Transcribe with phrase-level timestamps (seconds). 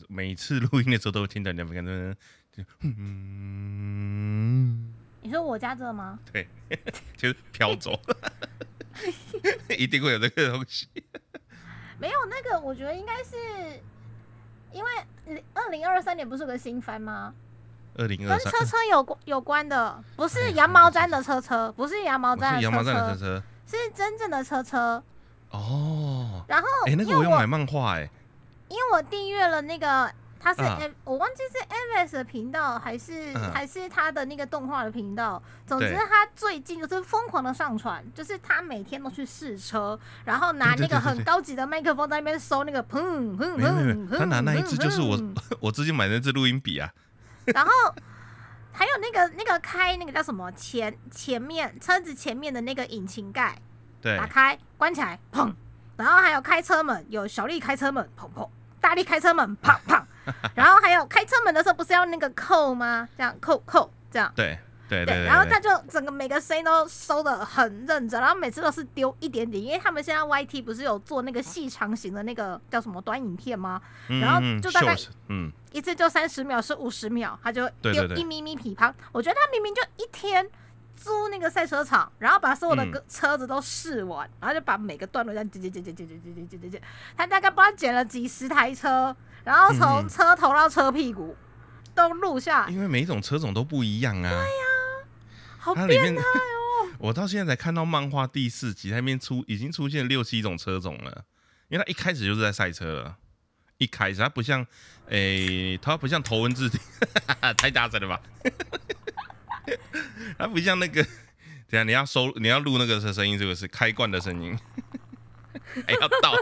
[0.00, 2.16] 我每次录音的时候都会听到你们感觉，
[2.52, 2.94] 就嗯，
[5.22, 6.18] 你说我家这吗？
[6.32, 6.48] 对，
[7.16, 7.98] 就是飘走，
[9.76, 10.88] 一定会有这个东西。
[11.98, 13.36] 没有那个，我觉得应该是
[14.72, 14.90] 因为
[15.54, 17.34] 二零二三年不是有个新番吗？
[17.96, 25.02] 二零二三跟车车有关有关的，不是羊毛毡的车车，不是羊毛毡羊毛毡的车车，是真正的车车。
[25.50, 26.44] 哦。
[26.46, 28.08] 然后哎、那个我有买漫画哎、
[28.68, 33.52] 因为我订阅了那个，他是啊 M，、我忘记是 MS 的频道还是、嗯。
[33.52, 35.42] 还是他的那个动画的频道。
[35.66, 46.90] 总之，他最近就是疯狂的上传，就是他每天都去试车，然后拿那个很高级的麦克风在那边收那个砰砰砰有，他拿那一砰支就是我砰 我之前买的那支录音笔啊。
[47.46, 47.70] 然后
[48.72, 53.56] 还有那个那个开那个叫什么前前面车子前面的那个引擎盖
[54.00, 54.16] 对。
[54.16, 55.52] 打开关起来砰，
[55.96, 58.48] 然后还有开车门有小丽开车门砰砰，
[58.86, 60.00] 大力开车门砰砰，
[60.54, 63.08] 然后还有开车门的时候不是要那个扣吗？
[63.16, 64.32] 这样扣扣这样。
[64.36, 64.56] 对
[64.88, 73.82] 对然后他就整个每个声音都收的很认真，然后每次都是丢一点点，因为他们现在 YT 不是有做那个细长型的那个叫什么短影片吗？
[74.08, 74.94] 嗯然后嗯就大概
[75.28, 78.94] 嗯一次就三十秒是五十秒，他就丢一咪咪匹乓。
[79.10, 80.48] 我觉得他明明就一天
[80.96, 86.82] 租那个赛车场，然后把所有的车子都试完，然后就把每个段落这样剪剪剪剪剪剪剪剪剪剪剪，
[87.16, 91.36] 他大概不知道剪了几十台车，然后从嗯车头到车屁股
[91.94, 94.44] 都录下来，因为每一种车种都不一样啊。
[95.58, 96.88] 好变态哦！
[96.98, 101.24] 我到现在才看到漫画第四集，它里面出已经出现六七种车种了。
[101.68, 103.16] 因为他一开始就是在赛车了，
[103.78, 104.64] 一开始它不像，
[105.08, 106.70] 诶、它不像头文字
[107.58, 108.20] 太大声了吧？
[110.38, 111.02] 它不像那个，
[111.68, 114.58] 等下你要收你要录那个声音，这个是开罐的声音，
[115.86, 116.34] 还 要倒。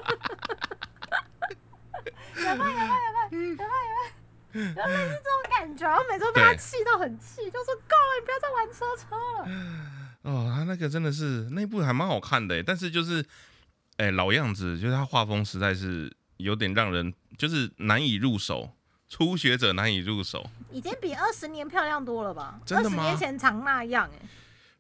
[2.36, 3.64] 有吧有吧有吧有吧有吧，
[4.76, 9.48] 然后每次这种感觉，我每次被他气到很气，就说够了，你不要再玩车车了。
[10.22, 13.24] 哦，他那个真的是那部还蛮好看的，但是就是，
[13.96, 18.70] 哎、老样子，就是他画风实在是有点让人就是难以入手，
[19.08, 20.44] 初学者难以入手。
[20.70, 22.58] 已经比二十年漂亮多了吧？
[22.62, 24.28] 二十真的吗年前长那样哎、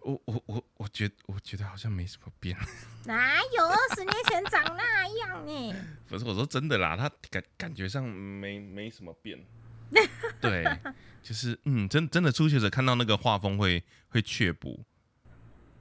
[0.00, 2.56] 我我我我觉得我觉得好像没什么变，
[3.04, 5.74] 哪有二十年前长那样呢？
[6.08, 9.38] 不是我说真的啦，他感感觉上没没什么变。
[10.40, 10.64] 对，
[11.22, 14.80] 就是嗯，真真的初学者看到那个画风会会却步。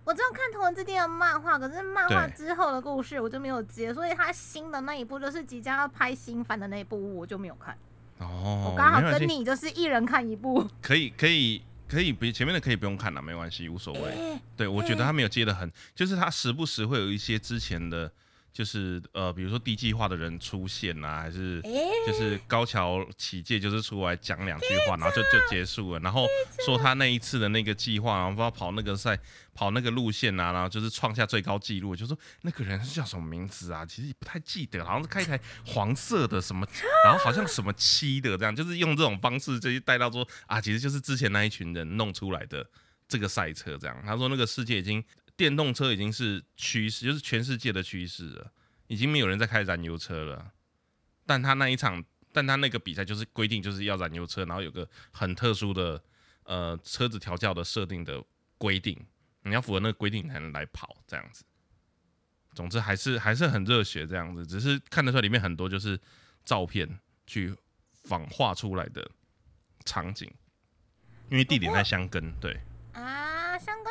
[0.03, 7.75] 我只有看《头文字 D》的漫画，可是漫画对之后的故事我就没有接，所以他新的那一部就是即将要拍新番的那一部，我就没有看。
[8.19, 10.67] 哦，我刚好跟你就是一人看一部。
[10.81, 14.01] 可以可以可以，不前面的可以不用看了，没关系，无所谓。
[14.09, 18.11] 哎对，我觉得他没有接的很，就是他时不时会有一些之前的，
[18.53, 21.71] 就是呃，比如说低计划的人出现啊，还是哎、
[22.05, 26.27] 就是高桥启介就是出来讲两句话，然后就就结束了，然后
[26.63, 29.17] 说他那一次的那个计划，然后不知道跑那个赛
[29.55, 33.83] 跑那个路线啊，然后就是创下最高纪录，就说那个人是叫什么名字啊？
[33.83, 36.63] 其实也不太记得，好像是开一台黄色的什么，
[37.03, 42.63] 然后好像什么七的这样，就是用这种方式就去带到说啊，其实就是之前那一群人弄出来的
[43.07, 43.97] 这个赛车这样。
[44.05, 45.03] 他说那个世界已经
[45.35, 48.51] 电动车已经是趋势，就是全世界的趋势了，
[48.87, 50.51] 已经没有人在开燃油车了。
[51.25, 56.03] 但他那一场，但他那个比赛就是规定就是要燃油车，然后有个很特殊的
[56.43, 58.23] 呃车子调教的设定的
[58.57, 59.05] 规定，
[59.43, 61.43] 你要符合那个规定才能来跑这样子。
[62.53, 65.99] 总之还是还是很热血这样子，只是看得出来里面很多就是
[66.45, 67.55] 照片去
[68.03, 69.09] 仿画出来的
[69.85, 70.31] 场景，
[71.29, 72.59] 因为地点在香根，对，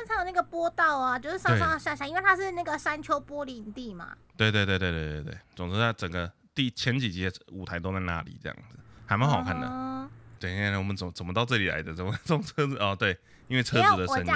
[0.02, 4.16] 香根才有那个波道啊，就是上上下下，因为它是那个山丘玻璃地嘛。
[4.36, 8.76] 对对对对对对对，总之它整个第前几集的舞台都在那里这样子，
[9.06, 10.08] 还蛮好看的。
[10.38, 11.94] 等一下呢我们怎怎么到这里来的？
[11.94, 12.76] 怎么从车子？
[12.78, 13.16] 哦，对，
[13.48, 14.32] 因为车子的声音。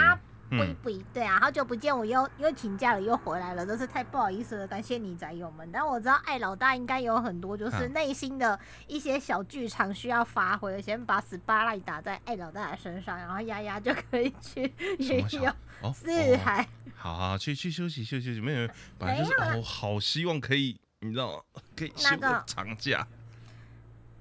[0.49, 5.69] 不一，不，对啊，好久不见，我又又请假了，又回来了，真是太不好意思了，感谢你宅友们。
[5.73, 15.51] 但我知道爱老大应该有很多就是嗯内心的一些小剧场需要发挥，先把 SPA 打在爱老大的身上，然后丫丫就可以去也什么小有
[15.83, 16.69] 哦，四哦海。
[16.95, 18.69] 好好去去休息休息休息，没有，
[18.99, 21.43] 本来就是没有啊哦，好希望可以，你知道吗？
[21.77, 23.07] 可以休个个长假，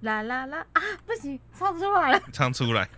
[0.01, 2.21] 啦啦啦啊，不行，唱不出来了。
[2.33, 2.89] 唱出来。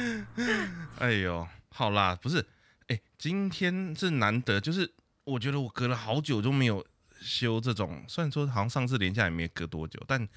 [0.98, 2.46] 哎呦，好啦，不是，
[2.88, 4.92] 哎、今天是难得，就是
[5.24, 6.84] 我觉得我隔了好久都没有
[7.20, 10.28] 休这种，虽然说好像上次连假也没隔多久，但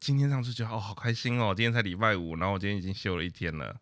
[0.00, 3.76] 今天上次觉得哦好开心哦，今天才礼拜五，然后我今天已经休了一天了。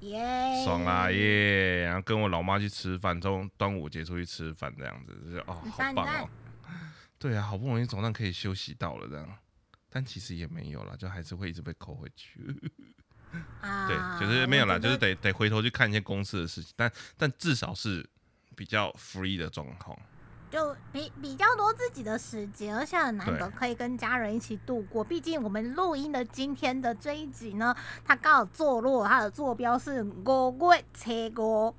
[0.00, 0.20] 耶，
[0.62, 1.84] 爽啦耶！
[1.84, 6.28] 然后跟我老妈去吃饭，中端午节出去吃饭这样子，就是哦，好棒哦。
[7.18, 9.38] 对啊，好不容易总算可以休息到了，这样
[9.88, 12.54] 但其实也没有啦，就还是会一直被扣回去。
[13.60, 18.08] 啊，对，就是没有啦，就是得得回头去看一些公司的事情，但但至少是
[18.54, 19.98] 比较 free 的状况。
[20.48, 25.02] 就比比较多自己的时间，而且很难得可以跟家人一起度过。
[25.02, 27.74] 毕竟我们录音的今天的这一集呢，
[28.04, 31.74] 它刚好坐落它的坐标是五月初五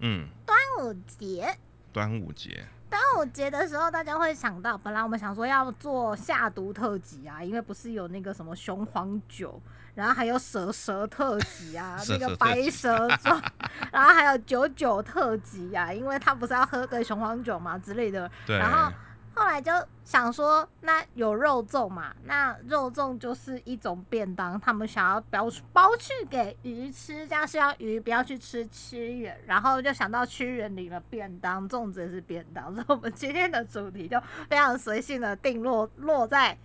[0.00, 1.56] 嗯，端午节。
[1.92, 9.60] 端午节，端午节的时候，大家会想到，本来我们想说要做下毒特辑啊，因为不是有那个什么雄黄酒，
[9.98, 13.42] 然后还有蛇蛇特辑啊， 那个白蛇状，
[13.90, 18.30] 然后还有九九特辑啊，因为他不是要喝个雄黄酒嘛之类的。
[18.46, 18.92] 对，然后
[19.34, 19.72] 后来就
[20.04, 22.14] 想说，那有肉粽嘛？
[22.26, 34.16] 那肉粽就是一种便当，他们想要包包去给鱼吃，这样是要鱼不要去吃屈原，然后就想到屈原领了便当，粽子也是便当，所以我们今天的主题就
[34.48, 36.56] 非常随性的定落落在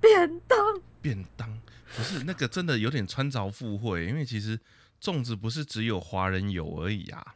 [0.00, 0.56] 便当。
[1.00, 1.48] 便当
[1.96, 4.58] 不是那个真的有点穿凿附会，因为其实
[5.00, 7.34] 粽子不是只有华人有而已啊。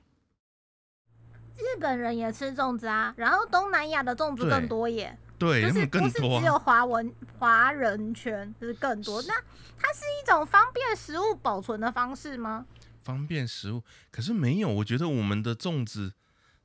[1.57, 5.17] 日本人也吃粽子啊，然后东南亚的粽子更多耶。
[5.39, 6.59] 对，就是不是多、只有啊。
[6.59, 9.21] 华文华人圈，就是更多。
[9.23, 9.35] 那
[9.79, 12.67] 它是一种方便食物保存的方式吗？
[13.01, 14.69] 方便食物，可是没有。
[14.69, 16.15] 我觉得我们的粽子，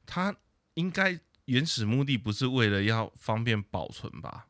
[0.05, 0.35] 它
[0.75, 4.46] 应该原始目的不是为了要方便保存吧？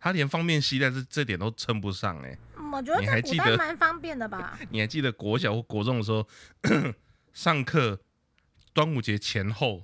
[0.00, 4.58] 它连方便携带这这点都称不上哎、嗯，我觉得在古代记得蛮方便的吧。
[4.70, 6.26] 你还记得国小或国中的时候，
[7.34, 7.98] 上课
[8.72, 9.82] 端午节前后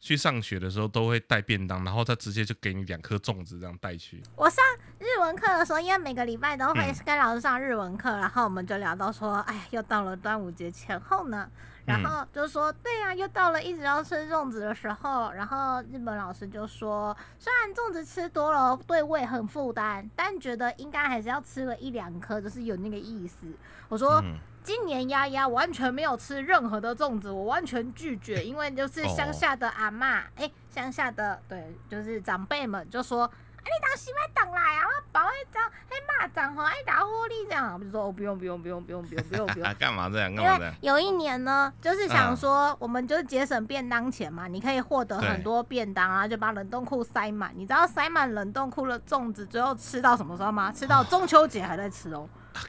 [0.00, 4.20] 去上学的时候，都会带便当，然后他直接就给你两颗粽子这样带去。
[4.34, 4.64] 我上
[4.98, 11.48] 日文课的时候，因为每个礼拜都会嗯跟老师上日文课，然后我们就聊到说，哎，又到了端午节前后呢。
[11.84, 15.32] 然嗯后就说，对呀、又到了一直要吃粽子的时候。
[15.32, 23.46] 然后日本老师就说，虽然粽子吃多了对胃很负担，但觉得应该还是要吃个一两颗，就是有那个意思。
[23.88, 33.30] 我说，嗯，今年丫丫完全没有吃任何的粽子，我完全拒绝，因为就是乡下的阿嬷，哎、乡下的对，就是长辈们就说，
[33.62, 39.74] 啊，你当时要等来啊，我包一张黑蚂蚱吼，爱打火力这样，我就说哦，不用不用不用不用不用不用不用啊。
[39.78, 40.30] 干嘛这样？
[40.30, 40.72] 因干嘛这样？
[40.72, 47.52] 为有一年呢，就是想嗯说，我们就是节省便当钱嘛，你可以获得很多便当啊，就把冷冻库塞满。
[47.56, 50.72] 你知道塞满冷冻库的粽子，最后吃到什么时候吗？
[50.72, 52.28] 吃到中秋节还在吃哦。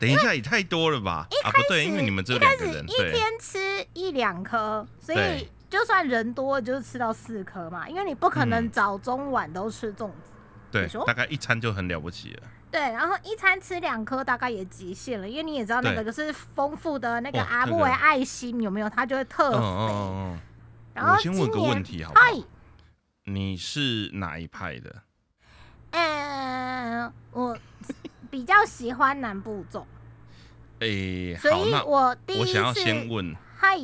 [0.00, 1.26] 等一下，也太多了吧？
[1.44, 10.32] 啊，不对，因为你们只有一开始两个人，一天吃一两颗，所以对就算人多，就是吃到四颗嘛，因为你不可能嗯早中晚都吃粽子。
[10.70, 12.42] 对，大概一餐就很了不起了。
[12.70, 18.88] 对，然后一餐吃两颗大概也极限了，因为你也知道那个就是丰富的那个阿布为爱心有没有？
[18.88, 20.42] 它就会特嗯肥。
[20.94, 22.24] 然后我先问个问题好不好
[23.24, 25.02] 你是哪一派的？
[25.90, 27.58] 嗯，我
[28.30, 29.84] 比较喜欢南部粽，
[30.78, 33.76] 诶，所好，以那我第一我想要先次问，嗨，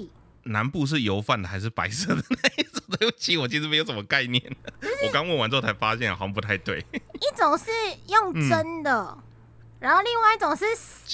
[0.50, 2.82] 南部是油饭的还是白色的那一种？
[2.98, 4.42] 对不起，我其实没有什么概念。
[5.06, 6.84] 我刚问完之后才发现好像不太对。
[6.92, 7.70] 一种是
[8.08, 9.16] 用嗯蒸的，
[9.78, 10.64] 然后另外一种是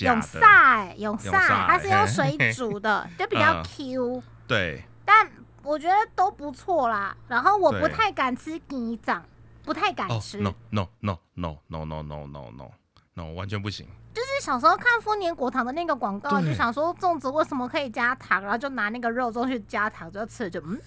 [0.04, 5.30] 用晒，用晒，它是用水煮的，就比较嗯 Q，、对，但
[5.62, 7.16] 我觉得都不错啦。
[7.28, 9.24] 然后我不太敢吃鸡掌，
[9.62, 10.38] 不太敢哦吃。
[10.38, 12.70] ，no no no no no no no no no
[13.14, 13.86] no，完全不行。
[14.16, 20.80] 就是小时候看丰年果糖的那个广告，就想说粽子为什么可以加糖，然后就拿那个肉粽去加糖，就吃了就嗯，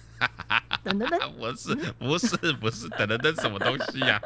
[0.82, 4.20] 等等等啊，不是不是不是，等等等什么东西呀、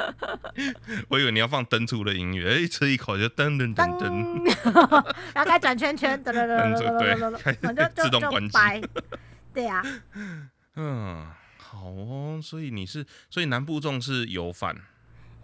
[1.08, 5.06] 我以为你要放灯出的音乐，哎、吃一口就噔噔噔噔。
[5.32, 8.58] 然后该转圈圈，等等等等等等等，对然后就就自动关机，
[9.54, 9.82] 对呀、
[10.76, 11.26] 嗯，
[11.56, 14.52] 好哦，所以你是，所以南部粽是油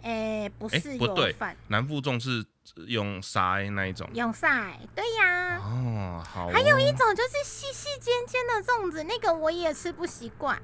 [0.03, 2.45] 饭，哎、不哎是不对油饭，南部粽是
[2.87, 4.09] 用筛那一种。
[4.13, 10.61] 用晒，对呀、哦，好哦还有一种就是细细尖尖的粽子，那个我也吃不习惯。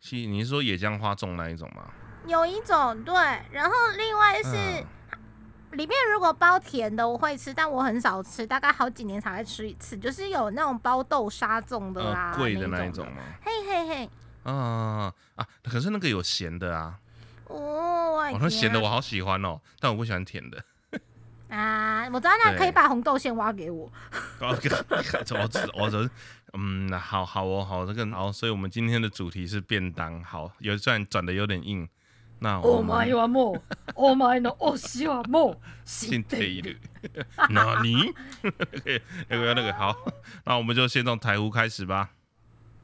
[0.00, 1.90] 是你是说野姜花粽那一种吗？
[2.26, 3.14] 有一种对，
[3.50, 4.86] 然后另外是、嗯
[5.72, 9.98] 里面如果包甜的我会吃，但我很少吃，大概好几年才会吃一次。
[9.98, 13.22] 就是有那种包豆沙粽的啦，呃，贵的那的那一种吗？
[13.42, 14.10] 嘿嘿嘿，
[14.44, 16.98] 啊啊，可是那个有咸的啊，
[17.47, 20.63] 哦，我的哦，那天咸的我好喜欢哦，但我不喜欢甜的。
[21.49, 23.85] 啊，我知道那可以对把红豆馅挖给我。
[24.39, 26.09] 哦，我知我知，
[26.53, 31.87] 嗯，好好哦，好，这个好，所以我们今天的主题是便当，好，有虽然转的有点硬，
[32.39, 33.61] 那我们はもう、
[33.93, 36.75] お前の推しはもう信这一律，
[37.49, 38.11] 那你
[39.27, 39.95] 那个那个好，
[40.45, 42.09] 那我们就先从台呼开始吧。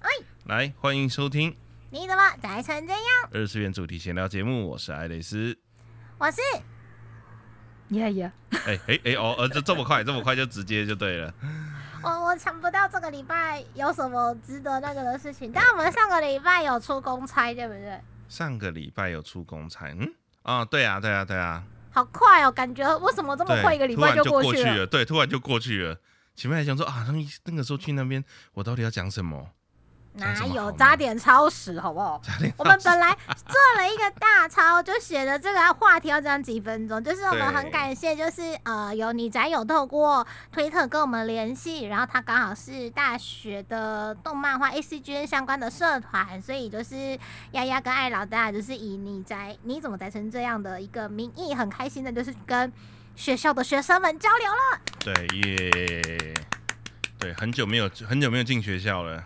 [0.02, 0.10] 哎，
[0.46, 1.56] 来欢迎收听
[1.95, 3.03] 你怎么宅成这样？
[3.31, 5.57] 二次元主题闲聊节目，我是爱蕾丝。
[6.19, 6.41] 我是
[7.91, 8.33] 耶耶，
[8.67, 11.33] 哎哎哎哦，呃，这这么快，这么快就直接就对了。
[12.03, 18.01] 我我想不到这个礼拜有什么值得那个的事情，但我们上个礼拜有出公差，对不对？
[18.29, 24.65] 上个礼拜有出公差，嗯啊，对啊，对啊，对啊，好快哦，感觉为什么这么，快一个礼拜就过去了？
[24.65, 25.97] 去了，对，突然就过去了。
[26.35, 28.25] 前面还想说啊，那那个时候去那边，
[28.55, 29.51] 我到底要讲什么？
[30.19, 32.21] 讲哪有扎点超时好不好？
[32.57, 33.17] 我们本来
[33.47, 47.19] 做了一个大超，就写的这个话题要讲几分钟，就是我们很感谢，就是呃有你宅友透过推特跟我们联系，然后他刚好是大学的动漫画 ACGN 相关的社团，所以就是
[47.53, 52.73] 丫丫跟艾老大就是以你宅你怎么宅成这样的一个名义，很开心的就是跟
[53.17, 54.81] 学校的学生们交流了。
[55.01, 56.35] 对耶，
[57.19, 59.25] 对，很久没有很久没有进学校了。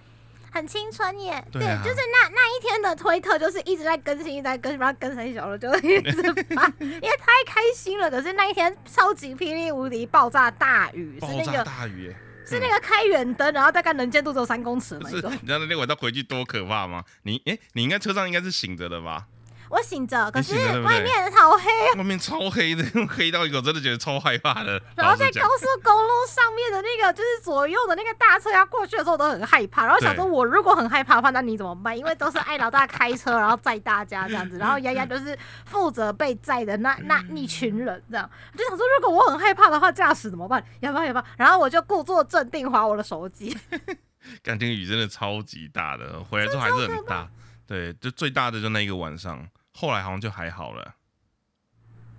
[0.51, 6.23] 很青春耶，对啊就是那那一天的推特，就是一直在更新，一直在更新，不知道更新小了，就一直
[6.55, 8.11] 发， 因为太开心了。
[8.11, 15.47] 可是那一天超级霹雳无敌爆炸大雨，是爆炸那个大雨耶，是那个开远灯，然后大概能见度只有三公尺那种你。
[15.47, 17.05] 知道那天晚上回去多可怕吗？
[17.23, 19.27] 你哎、你应该车上应该是醒着的吧？
[19.71, 24.81] 我醒着，可是外面好黑，外面超黑的，黑到一个我真的觉得超害怕的。
[24.97, 29.85] 然后在高速公路上面的那个就是左右的那个大车要过去的时候，我都很害怕。
[29.85, 31.97] 然后想说，我如果很害怕的话，那你怎么办？
[31.97, 38.29] 因为都是爱老大开车，然后载大家这样子， 然后丫丫就是负责被载的那那一群人这样。
[38.53, 40.65] 我就想说，如果我很害怕的话，驾驶怎么办？
[40.81, 41.05] 要不要？
[41.05, 41.25] 要不要？
[41.37, 43.57] 然后我就故作镇定，划我的手机。
[44.43, 47.29] 感情雨真的超级大的，回来之后还是很大。
[47.67, 49.47] 对，就最大的就那一个晚上，
[49.79, 50.97] 后来好像就还好了。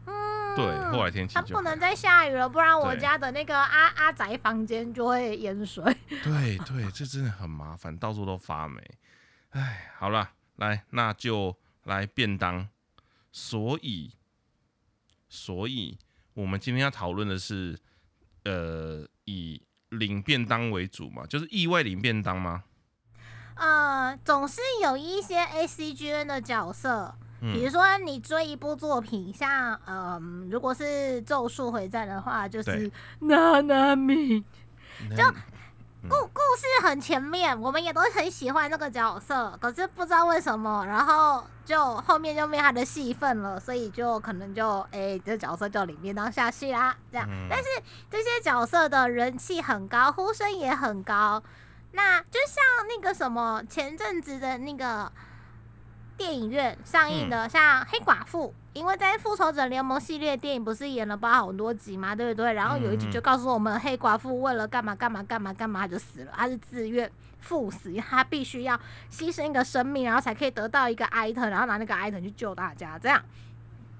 [0.05, 5.83] 嗯，对，后来天气它不能再下雨了，不然我家的那个阿阿宅房间就会淹水。
[6.23, 8.81] 对对，这真的很麻烦，到处都发霉。
[9.49, 12.69] 哎，好了，来，那就来便当。
[13.29, 14.13] 所以，
[15.27, 15.97] 所以
[16.35, 17.77] 我们今天要讨论的是，
[18.45, 22.63] 呃，以领便当为主嘛，就是意外领便当吗？
[23.55, 30.83] 呃，总是有一些 A C G N 的角色，比如嗯，说你追一部作品，像嗯、如果是
[31.23, 34.41] 《咒术回战》的话，就是娜娜米，
[35.15, 35.23] 就
[36.07, 47.27] 故故事很前面，我们也都很喜欢那个角色，可是不知道为什么，然后就后面就没他的戏份了，所以就可能就哎、这角色就里面当下戏啦，这样。
[47.29, 47.65] 嗯但是
[48.09, 51.41] 这些角色的人气很高，呼声也很高。
[51.91, 55.11] 那就像那个什么前阵子的那个
[56.19, 62.51] 电影院上映的，像黑寡妇，因为在复仇者联盟系列电影不是演了包好多集嘛，对不对？
[62.51, 67.09] 然后有一集就告诉我们，黑寡妇为了干嘛干嘛干嘛干嘛，就死了，她是自愿
[67.39, 68.77] 赴死，因为她必须要
[69.09, 73.23] 牺牲一个生命，然后才可以得到一个 item，然后拿那个 item 去救大家，这样。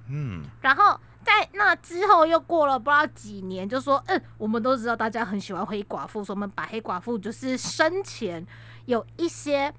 [0.10, 8.46] 嗯，然后在那之后又过了不知道几年，就说，嗯，我们都知道大家很喜欢黑寡妇，所以我们把黑寡妇就是生前
[8.88, 9.74] 有一些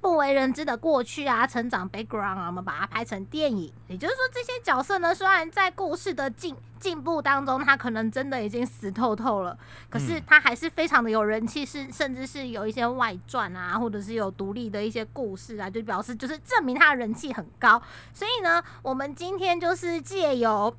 [0.00, 3.72] 不为人知的过去啊、成长 background 啊，我们把它拍成电影。
[3.88, 9.56] 也就是说，这些角色呢，虽然在故事的进进步当中，他可能真的已经死透透了，
[9.88, 17.80] 可是嗯他还是非常的有人气，是甚至是有一些外传啊，或者是有独立的一些故事啊，就表示就是证明他的人气很高。
[18.12, 20.74] 所以呢，我们今天就是借由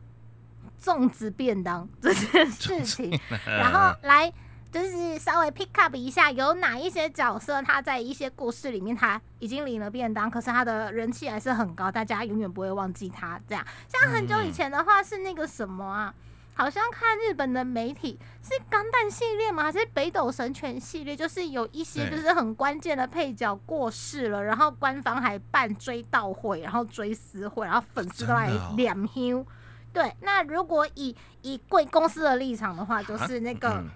[0.82, 4.32] 粽子便当这件事情，然后来
[4.72, 13.40] 就是稍微 pick up 一下，有哪一些角色他在一些故事里面他已经领了便当，可是他的人气还是很高，大家永远不会忘记他。
[13.48, 16.14] 这样，像很久以前的话是那个什么啊？
[16.54, 19.62] 好像看日本的媒体是钢弹系列吗？
[19.62, 21.16] 还是北斗神拳系列？
[21.16, 29.46] 就是有一些就是很关键的配角过世了，然后官方还办追悼会，然后追思会，然后粉丝都来真的哦。
[29.94, 33.90] 对，那如果以以贵公司的立场的话，就是那个，嗯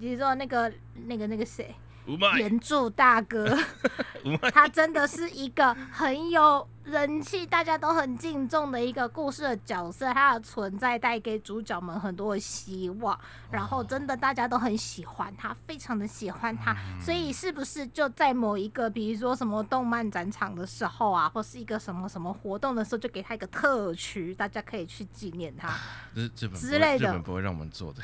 [0.00, 0.72] 比如说那个
[1.06, 1.74] 那个那个谁，
[2.36, 3.56] 原著大哥，
[4.52, 13.18] 他真的是一个很有人气、大家都很敬重的一个故事的角色，他的存在带给主角们很多的希望，
[13.50, 25.68] 然后真的大家都很喜欢他，非常的喜欢他，所以是不是就在某一个，比如说什么动漫展场的时候啊，或是一个什么什么活动的时候，就给他一个特区，大家可以去纪念他。
[26.14, 27.06] 这日本之类的。
[27.06, 28.02] 日本不会让我们做的，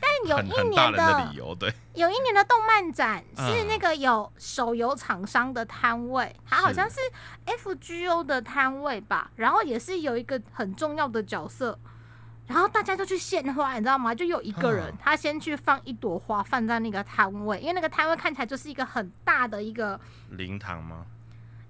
[0.00, 6.96] 但有一年的的理由，对，有一年的动漫展是嗯那个有手游厂商的摊位，它好像是
[7.46, 11.78] FGO 的摊位吧，然后也是有一个很重要的角色，
[12.46, 14.14] 然后大家就去献花，你知道吗？
[14.14, 19.98] 就有一个人嗯他先去放一朵花放在那个摊位，因为那个摊位看起来就是一个很大的一个
[20.30, 21.06] 灵堂吗？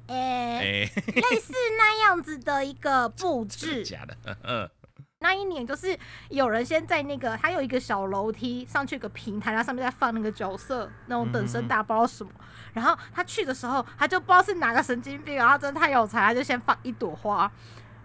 [0.08, 3.82] 诶、哎，类似那样子的一个布置。
[3.84, 4.68] 假的，嗯
[5.23, 5.99] 那一年就是
[6.29, 12.31] 有人先在那个，他有一个小楼梯上去一个平台，然后上面在放那个角色那种等身大不知道什么。
[12.75, 17.50] 然后他去的时候，他就不知道是哪个神经病，然后真的太有才，他就先放一朵花，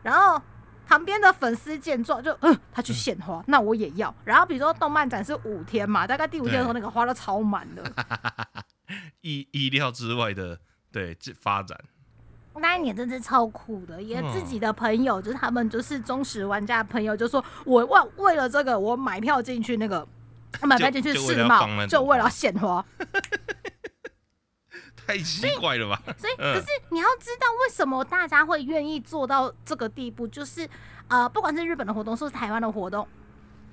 [0.03, 0.41] 然后。
[0.89, 4.15] 旁边的粉丝见状就，嗯，他去献花，那我也要。
[4.23, 7.83] 然后比如说动漫展是五天嘛，大概第五天的时候，那个花都超满的。
[9.19, 11.77] 意意料之外的对这发展，
[12.59, 20.07] 那一年真是超酷的，也自己的朋友，就是他们就是忠实玩家的朋友，就说我为为了这个，我买票进去那个，
[20.61, 22.85] 买票进去世贸，就为了要献花。
[25.07, 26.01] 太奇怪了吧？
[26.17, 30.69] 所以，嗯可是你要知道，为什么大家会愿意做到这个地步，就是
[31.07, 33.07] 呃，不管是日本的活动，或是台湾的活动。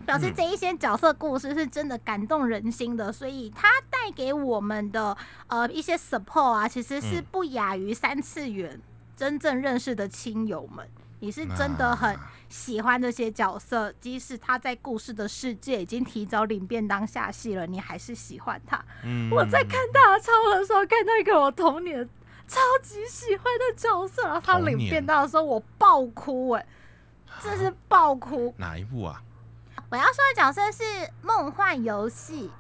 [0.07, 3.67] 表示嗯这一些角色故事是真的感动人心的，所以它
[4.05, 8.79] 带给我们的呃一些 support 啊，其实是嗯不亚于三次元
[9.17, 10.87] 真正认识的亲友们。
[11.21, 12.15] 你是真的很
[12.51, 18.85] 喜欢这些角色，即使他在故事的世界已经提早领便当下戏了，你还是喜欢他。
[19.05, 22.07] 嗯我在看大超的时候，看到一个我童年
[22.47, 26.67] 超级喜欢的角色，然后他领便当的时候，我爆哭哎、
[27.41, 28.55] 这是爆哭。
[28.59, 29.23] 哪一部啊？
[29.89, 30.83] 我要说的角色是
[31.23, 32.43] 《梦幻游戏》，《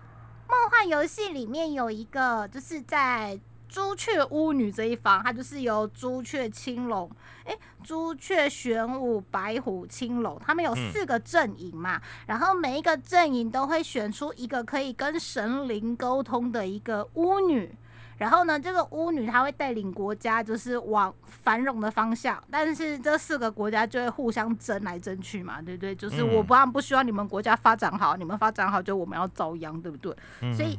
[0.48, 7.10] 梦幻游戏》里面有一个就是在朱雀巫女这一方，它就是由朱雀、青龙，
[7.44, 17.74] 诶，朱雀、玄武、白虎、青龙，他们有嗯四个阵营嘛，然后每一个阵营都会选出一个可以跟神灵沟通的一个巫女。
[18.16, 25.94] 然后呢，这个巫女她会带领国家就是往繁荣的方向，但是这四个国家就会互相争来争去嘛，对不对？
[25.94, 30.16] 就是嗯我不然不希望你们国家发展好，你们发展好就我们要遭殃，对不对？
[30.42, 30.79] 嗯所以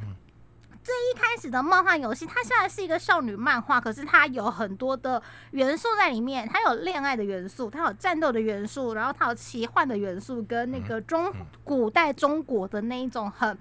[0.82, 5.22] 最一开始的梦幻游戏，它虽然是一个少女漫画，可是它有很多的
[5.52, 13.58] 元素在里面，它有恋爱的元素，它有战斗的元素，然后它有奇幻的元素，跟那个中古代中国的那一种很。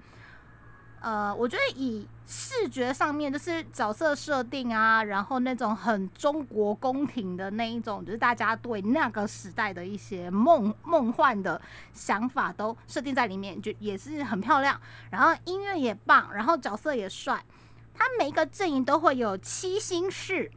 [1.05, 11.61] 呃，我觉得以视觉上面就是角色设定啊，然后那种很中国宫廷的那一种，就是大家对那个时代的一些梦梦幻的
[11.93, 14.81] 想法都设定在里面，就也是很漂亮。
[15.11, 17.45] 然后音乐也棒，然后角色也帅。
[17.93, 20.49] 它每一个阵营都会有七星士，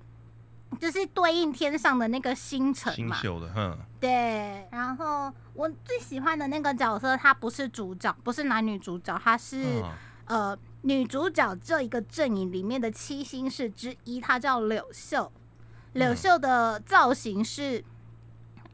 [0.80, 3.16] 就是对应天上的那个星辰新嘛。
[3.16, 9.84] 秀的，哼，对，然后我最喜欢的那个角色，他不是主角，不是男女主角，他是、嗯
[10.28, 15.30] 呃女主角这一个阵营里面的七星士之一，她叫柳秀。
[15.94, 17.84] 柳嗯秀的造型是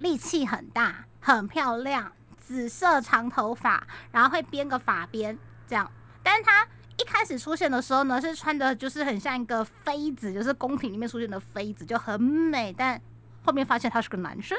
[0.00, 5.90] 力气很大，很漂亮，紫色长头发，然后会编个发辫这样。
[6.22, 6.66] 但是她
[6.98, 12.72] 一开始出现的时候呢，是穿的就是很像一个妃子，就是宫廷里面出现的妃子，就很美。
[12.72, 13.00] 但
[13.44, 14.58] 后面发现她是个男生，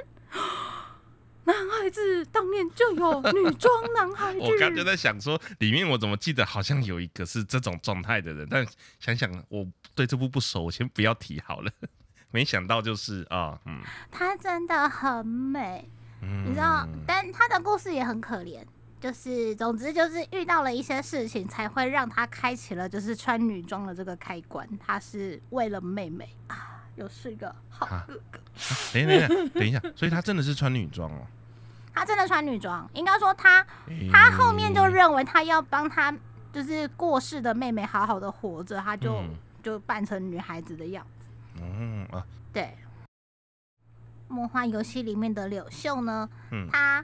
[1.46, 4.40] 男孩子当年就有女装男孩子。
[4.44, 8.66] 我刚就在想说，里面我怎么记得好像有一个是这种状态的人，但
[9.00, 11.72] 想想我对这部不熟，我先不要提好了。
[12.32, 13.82] 没想到就是啊，嗯
[14.12, 15.90] 她真的很美。
[16.22, 18.62] 嗯，你知道，但她的故事也很可怜，
[19.00, 24.68] 就是总之就是遇到了一些事情，才会让他开启了就是穿女装的这个开关。
[24.80, 28.40] 他是为了妹妹啊，又是一个好啊哥哥。
[28.94, 31.22] 等一下等一下等一下， 所以他真的是穿女装哦。
[31.94, 36.14] 他真的穿女装，应该说他诶他后面就认为他要帮他
[36.52, 39.30] 就是过世的妹妹好好的活着，他就、嗯
[39.64, 41.28] 就扮成女孩子的样子。
[41.60, 42.78] 嗯啊，对，
[44.28, 47.04] 梦幻游戏里面的柳秀呢，嗯她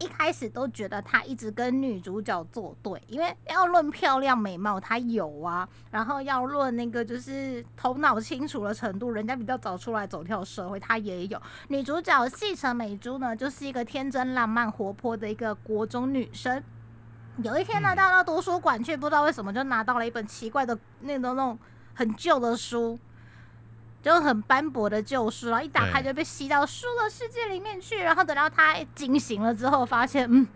[0.00, 11.42] 一开始都觉得他一直跟女主角作对，因为要论漂亮美貌，她有啊，然后要论那个就是头脑清楚的程度，人家比较早出来走跳社会，她也有。
[11.66, 16.62] 女主角细城美珠呢，就是一个天真浪漫、活泼的一个国中女生。
[17.42, 21.58] 有一天呢，嗯她到图书馆去，不知道为什么就拿到了一本奇怪的那种那种
[21.94, 22.96] 很旧的书，
[24.02, 27.98] 就很斑驳的旧书，然后一打开就被吸到书的世界里面去。
[27.98, 30.46] 然后等到他惊醒了之后，发现嗯，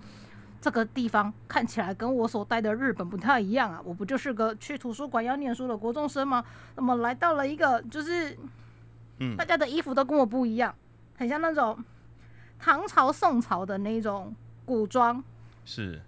[0.61, 3.81] 这个地方看起来跟我所待的日本不太一样啊！
[3.85, 6.45] 我不就是个去图书馆要念书的国中生吗？
[6.77, 8.39] 那么来到了一个就是
[9.19, 10.75] 嗯大家的衣服都跟我不一样，
[11.17, 11.77] 很像那种
[12.59, 15.23] 唐朝、宋朝的那种古装。
[15.65, 16.01] 是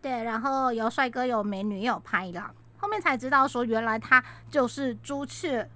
[0.00, 2.54] 对，然后有帅哥，有美女，有拍郎。
[2.76, 5.68] 后面才知道说，原来他就是朱雀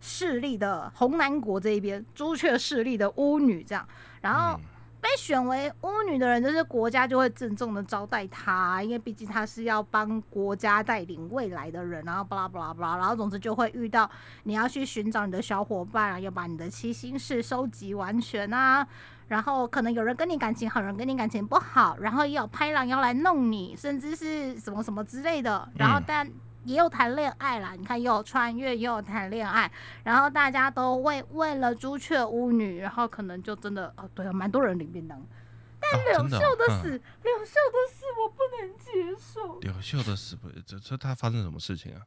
[0.00, 3.86] 势力的红南国这一边朱雀势力的巫女这样。
[4.20, 4.60] 然后嗯
[5.02, 14.10] 被选为巫女的人，就是国家就会郑重的招待她，因为毕竟她是要帮国家带领未来的人，然后巴拉巴拉巴拉，然后总之就会遇到
[14.42, 18.86] 你要去寻找你的小伙伴啊，要把你的七星式收集完全啊，
[19.28, 26.30] 然后可能有人跟你感情好，有人跟你感情不好，然后也有拍狼要来弄你，甚至是什么什么之类的，然后嗯但。
[26.64, 29.70] 也有谈恋爱啦，你看又有穿越，又有谈恋爱，
[30.04, 35.20] 然后大家都为为了朱雀巫女，然后可能就真的哦，对啊，蛮多人领便当。
[35.80, 39.58] 但哦柳秀的死，柳秀的死我不能接受。
[39.60, 42.02] 柳秀的死不，这这他发生什么事情啊？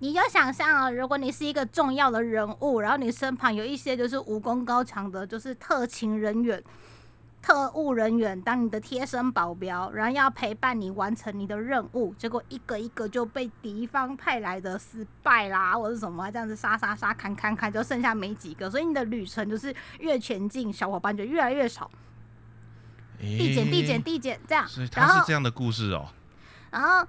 [0.00, 6.62] 你就想象啊，如果你是一个重要的人物，然后你身旁有一些就是武功高强的，就是特勤人员、
[7.44, 21.90] 特务人员当你的贴身保镖，然后要陪伴你完成你的任务，结果一个一个就被敌方派来的失败啦，或者什么这样子杀杀杀、砍砍砍，就剩下没几个，所以你的旅程就是越前进，小伙伴就越来越少，
[23.20, 26.08] 递减、递减、递减这样所以，他是这样的故事哦。
[26.70, 27.06] 然后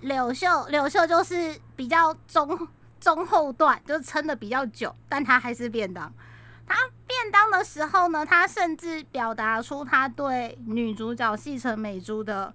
[0.00, 2.66] 柳秀，柳秀就是比较中
[2.98, 6.12] 中后段，就是撑的比较久，但他还是便当。
[6.66, 6.74] 他
[7.20, 12.54] 便当的时候呢，他甚至表达出他对女主角细城美珠的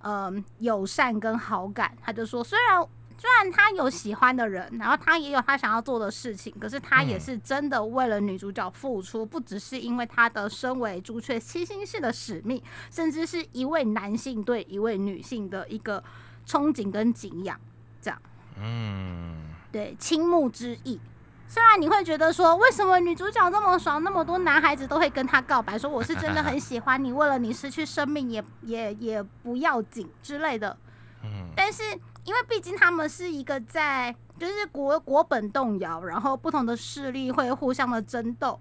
[0.00, 1.96] 嗯友善跟好感。
[2.00, 2.86] 他就说，虽然
[3.18, 16.02] 虽然他有喜欢的人，然后他也有他想要做的事情，可是他也嗯是真的为了女主角付出，不只是因为他的身为朱雀七星式的使命，甚至是一位男性对一位女性的一个
[16.46, 17.58] 憧憬跟敬仰，
[18.00, 18.22] 这样
[18.58, 21.00] 嗯，对倾慕之意。
[21.48, 30.76] 虽然你会觉得说，为什么女主角这么爽，那么多男孩子都会跟她告白，说我是真的很喜欢你， 为了你失去生命也也也不要紧之类的。
[31.22, 31.82] 嗯但是
[32.24, 38.60] 因为毕竟他们是一个在就是国国本动摇，然后不同的势力会互相的争斗，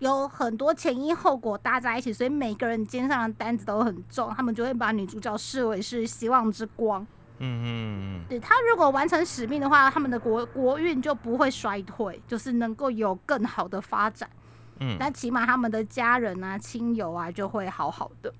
[0.00, 7.06] 有很多前因后果搭在一起，所以每个人肩上的担子都很重，他们就会把女主角视为是希望之光。
[7.40, 14.30] 嗯嗯对他如果完成使命的话，他们的国国运就不会衰退，就是能够有更好的发展。
[14.78, 18.32] 嗯那起码他们的家人啊、亲友啊就会好好的，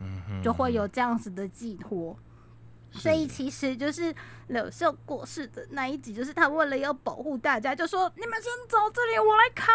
[0.00, 2.16] 嗯嗯，就会有这样子的寄托。
[2.90, 4.14] 所以其实就是
[4.46, 9.74] 柳秀过世的那一集，就是他为了要保护大家，就说你们先走，这里我来扛，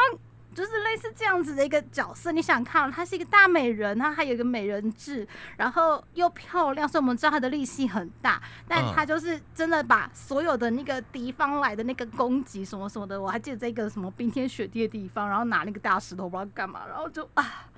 [0.53, 2.31] 就是类似这样子的一个角色。
[2.31, 8.41] 你想看，她是一个大美人，她还有一个美人痣，然后又漂亮，所以我们知道她的力气很大。
[8.67, 17.69] 但嗯她就是真的把所有的那个敌方来的那个攻击什么什么的，我还记得在一个什么冰天雪地的地方，然后拿那个大石头不知道干嘛，然后就啊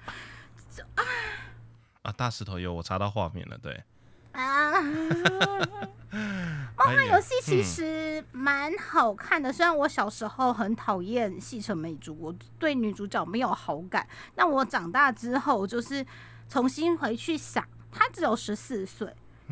[2.01, 3.83] 啊，大石头有我查到画面了，对。
[4.35, 4.81] 啊。
[4.81, 5.69] 梦
[6.77, 14.07] 梦幻游戏其嗯实蛮好看的，虽然我小时候很讨厌细城美珠，我对女主角没有好感。
[14.35, 16.05] 那我长大之后，就是
[16.47, 19.07] 重新回去想，她只有十四岁，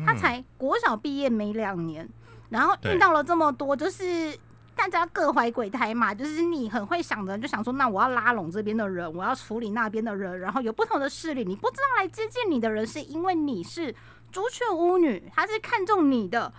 [0.06, 2.08] 她嗯才国小毕业没两年，
[2.50, 4.38] 然后遇到了这么多，就是。
[4.76, 13.94] 大家各怀鬼胎嘛，就是你很会想的人就想说，那我要拉拢这边的人，我要处理那边的人，然后有不同的势力，你不知道来接近你的人是因为你是
[14.34, 16.52] 朱雀巫女，她是看中你的，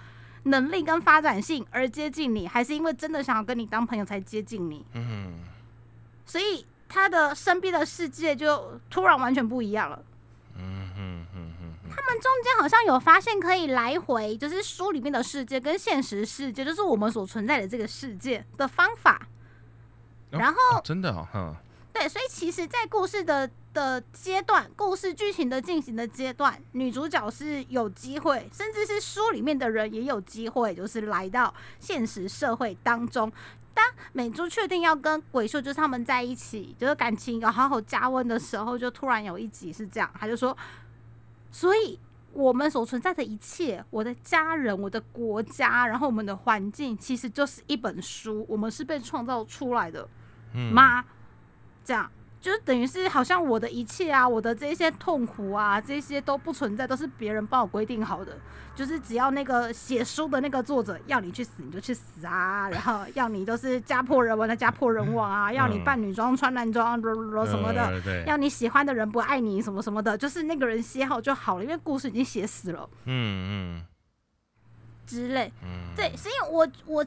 [0.43, 4.85] 能力跟发展性而接近你，还是因为真的想要跟你当朋友才接近你？
[4.93, 5.33] 嗯
[6.25, 10.01] 所以他的身边的世界就突然完全不一样了。
[10.55, 19.19] 嗯嗯嗯嗯他们中间好像有发现可以来回，就是书里面的世界跟现实世界，就是我们所存在的这个世界的方法。
[20.31, 21.55] 哦然后哦真的哦，哼，
[21.95, 33.31] 对，所以其实，在故事的的阶段，故事剧情的进行的阶段，女主角是有机会，甚至是书里面的人也有机会，就是来到现实社会当中。
[33.73, 40.55] 当美珠确定要跟鬼秀就是他们在一起，就是感情有好好加温的时候，就突然有一集是这样，他就说，
[41.49, 41.97] 所以
[42.33, 50.05] 我们所存在的一切，我的家人、我的国家，然后我们的环境，其实就是一本书，我们是被创造出来的。
[50.53, 51.05] 嗯，吗？
[51.85, 58.37] 这样就是等于是好像我的一切啊，我的这些痛苦啊，这些都不存在，都是别人帮我规定好的。
[58.75, 73.85] 就是只要那个写书的那个作者要你去死，你就去死啊，然后要你都是家破人亡的家破人亡啊，要你扮女装穿男装什么的，要你喜欢的人不爱你什么什么的，就是那个人写好就好了，因为故事已经写死了嗯嗯
[75.07, 75.51] 之类。
[75.63, 77.05] 嗯，对，所以我我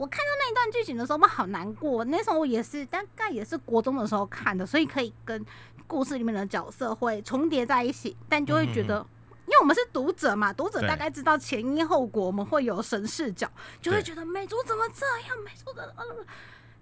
[0.00, 2.02] 我看到那一段剧情的时候，我好难过。
[2.06, 5.44] 那时候我也是大概也是国中的时候看的，所以可以跟
[5.86, 9.06] 故事里面的角色会重叠在一起，但就会觉得。
[9.44, 13.46] 因为我们是读者嘛，读者大概知道前因后果，我们会有神视角，
[13.82, 15.36] 就会觉得美珠怎么这样？
[15.44, 16.04] 美珠的，呃，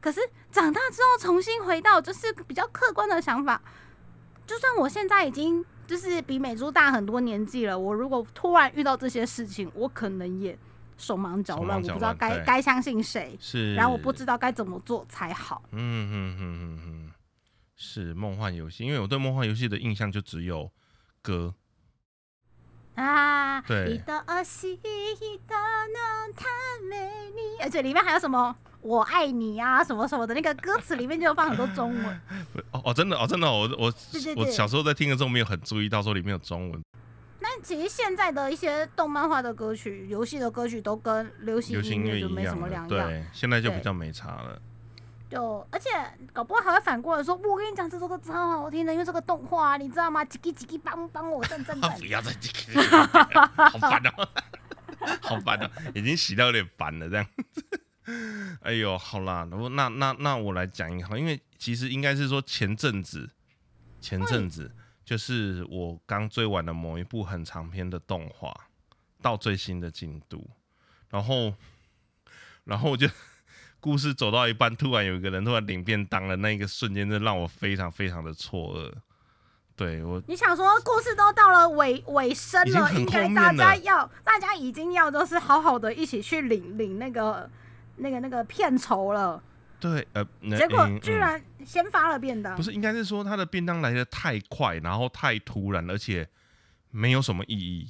[0.00, 0.20] 可是
[0.52, 3.60] 长大之后重新回到就是比较客观的想法，
[4.46, 10.56] 就算我现在已经就是比美珠大很多年纪了，我如果突然遇到这些事情，我可能也
[10.98, 15.62] 手忙脚乱，我不知道该该相信谁，是，然后我不知道该怎么做才好。
[15.70, 17.12] 嗯嗯嗯嗯嗯，
[17.76, 20.70] 是梦幻游戏，因为我对梦幻游戏的印象就只有
[21.22, 21.54] 歌，
[22.96, 26.46] 啊，对你的恶习的能太
[26.90, 32.20] 美丽，而且里面还有什么“我爱你”啊，什么什么的，那个歌词里面就有放很多中文。
[32.72, 33.94] 哦哦，真的哦，真的哦，我我
[34.36, 36.98] 我小时候在听的时候没有很注意到说里面有中文，但
[37.62, 43.08] 其实现在的一些动漫化的歌曲、游戏的歌曲都跟流行流行音音乐就没什么样两样。
[43.08, 44.60] 的，对，现在就比较没差了。
[45.30, 45.90] 就而且
[46.32, 50.24] 搞不好还会反过来说，我跟你讲，这首歌超好听的，因为这个动画、你知道吗？
[50.24, 52.06] 叽叽叽叽帮帮我赞赞啊，赞 不。
[52.06, 54.28] 要再叽叽，好烦哦，
[55.20, 57.26] 好烦哦，已经洗到有点烦了这样。
[58.62, 63.28] 哎呦，好啦，那那那那我来讲一下，因为其实应该是说前阵子，
[64.00, 64.72] 前阵子
[65.08, 68.54] 就是我刚追完的某一部很长篇的动画，
[69.22, 70.46] 到最新的进度，
[71.08, 71.54] 然后
[72.64, 73.08] 然后我就
[73.80, 78.92] 故事走到一半，突然有一个人突然领便当了那一个瞬间，就让我非常非常的错愕。
[79.74, 87.48] 对我你想说故事都到了尾尾声了，应该大家要大家已经要就是好好的一起去领领那个
[87.96, 89.42] 那个那个片酬了，
[89.80, 90.24] 对呃，
[90.56, 96.28] 结果居然先发了便当，不是，应该是说他的便当来的太快，然后太突然，而且
[96.90, 97.88] 没有什么意义。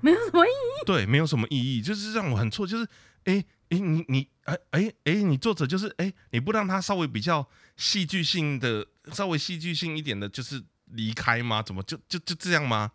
[0.00, 0.84] 没有什么意义。
[0.84, 2.84] 对，没有什么意义，就是让我很错，就是
[3.24, 11.62] 哎哎、诶你你哎哎哎，你作者就是哎、你不让他稍微比较戏剧性的，稍微戏剧性一点的，就是离开吗？
[11.62, 12.92] 怎么就就就这样吗？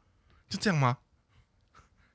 [0.47, 0.99] 就这样吗？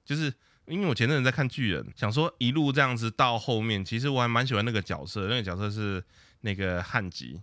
[0.05, 0.33] 就是
[0.67, 6.03] 因为我前阵子在看巨人，想说一路这样子到后面，其实我还蛮喜欢那个角色，那个角色是
[6.41, 7.43] 那个汉吉，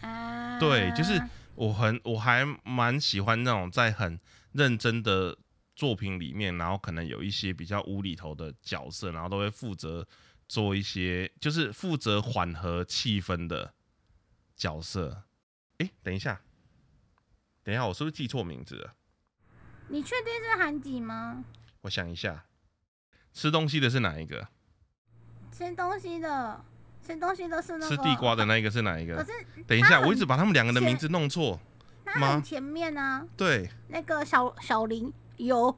[0.00, 1.22] 啊，对就是
[1.54, 4.18] 我很我还蛮喜欢那种在很
[4.52, 5.36] 认真的
[5.76, 10.06] 作品里面，然后可能有一些比较无厘头的角色，然后都会负责
[10.48, 13.74] 做一些，就是负责缓和气氛的
[14.56, 15.24] 角色。
[15.78, 16.40] 哎，等一下，
[17.62, 18.94] 等一下，我是不是记错名字了？
[19.88, 21.44] 你确定是韩吉吗？
[21.82, 22.44] 我想一下，
[23.32, 24.48] 吃东西的是哪一个？
[25.50, 26.64] 吃东西的，
[27.06, 29.16] 吃东西的是那个吃地瓜的那一个是哪一个？
[29.16, 29.32] 可是
[29.66, 31.60] 等一下，我一直把他们两个的名字弄错。
[32.04, 35.76] 那吗很前面啊，对，那个小小林有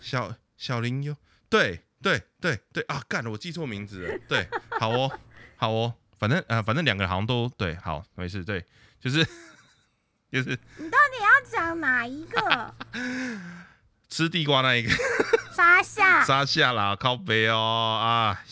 [0.00, 1.16] 小小林优，
[1.48, 4.18] 对对对对啊，干了，我记错名字了。
[4.28, 5.20] 对，好哦，
[5.56, 8.64] 好哦，反正啊、呃反正两个好像都对，好，没事，对，
[9.00, 9.24] 就是
[10.30, 12.74] 就是你到底要讲哪一个？
[14.10, 14.90] 吃地瓜那一个
[15.60, 16.24] 沙下。
[16.24, 18.42] 沙下啦，靠背哦啊，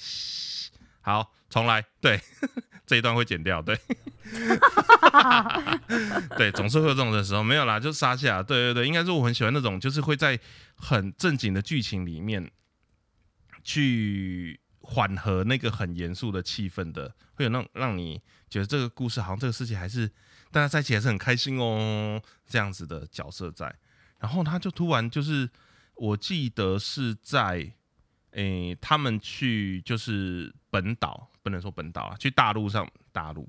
[1.01, 2.21] 好，重来，对，
[2.87, 3.81] 这一段会剪掉，对，
[6.37, 10.39] 对，总是会有这种的时候，没有啦，就沙下，对对对，应该是我很喜欢那种，就是会在
[10.77, 12.51] 很正经的剧情里面
[13.65, 20.07] 去缓和那个很严肃的气氛的，会有那种让你觉得这个故事好像这个事情还是
[20.51, 23.75] 大家在一起还是很开心哦，这样子的角色在，
[24.19, 25.49] 然后他就突然就是，
[25.99, 27.75] 我记得是在。
[28.33, 33.49] 诶、他们去就是本岛，不能说本岛啊，去大陆上大陆，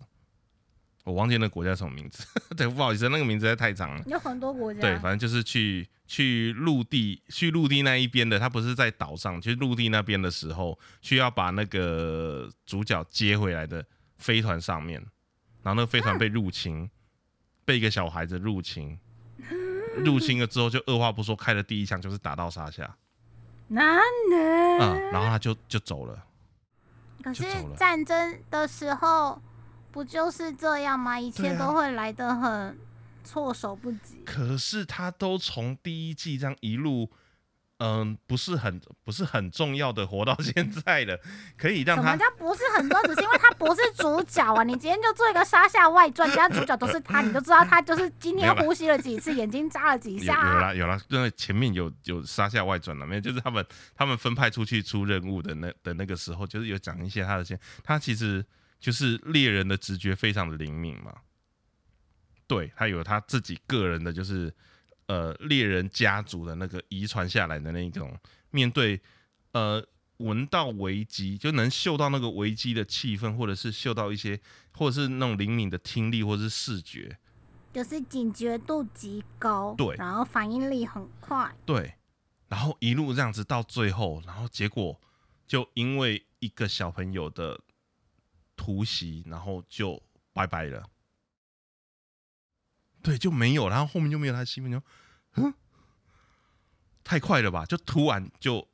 [1.04, 4.02] 我忘记那个国家什么名字，对，不好意思，那个名字实在太长了。
[4.08, 13.86] 有很多国家，对，反正就是去去陆地，去陆地那一边的，他不是在岛上，去陆地那边的时候，需要把那个主角接回来的
[14.18, 15.00] 飞船上面，
[15.62, 16.90] 然后那个飞船被入侵，
[17.66, 18.98] 被一个小孩子入侵，
[19.98, 22.96] 入侵了之后就二话不说开了第一枪，就是打到沙下，
[23.70, 26.26] 然后他就就走了。
[27.22, 29.42] 可是战争的时候
[29.92, 31.20] 不就是这样吗？
[31.20, 32.80] 一切都会来得很
[33.24, 34.24] 措手不及。
[34.26, 37.10] 可是他都从第一季这样一路，
[37.80, 41.18] 嗯，不是很不是很重要的活到现在的，
[41.58, 43.02] 可以让他什么叫不是很多？
[43.04, 44.64] 只是因为他不是主角啊！
[44.64, 50.62] 你今天就做一个沙下外传，人家主角都是他，你就知道他就是今天呼吸了几次，眼睛眨了几有有下啊。
[50.62, 53.22] 啦有啦，因为前面有有沙下外传了，没有？
[53.22, 53.66] 就是他们
[53.96, 58.46] 他们分派出去出任务的那的那个时候，就是有讲一些他的些，他其实
[58.78, 61.16] 就是猎人的直觉非常的灵敏嘛，
[62.46, 64.54] 对他有他自己个人的，就是
[65.10, 68.16] 呃猎人家族的那个遗传下来的那种
[68.52, 69.02] 面对
[69.54, 69.84] 呃
[70.18, 74.40] 闻到危机就能嗅到那个危机的气氛，或者是嗅到一些，
[74.74, 77.18] 或者是那种灵敏的听力或者是视觉，
[77.74, 79.96] 就是警觉度极高，对。
[79.96, 81.96] 然后反应力很快，对，
[82.48, 85.00] 然后一路这样子到最后，然后结果
[85.48, 87.60] 就因为一个小朋友的
[88.56, 90.84] 突袭，然后就拜拜了。
[93.02, 94.82] 对，就没有，然后后面就没有他的戏份，就
[95.36, 95.54] 嗯，
[97.04, 97.66] 太快了吧？
[97.66, 98.68] 就突然就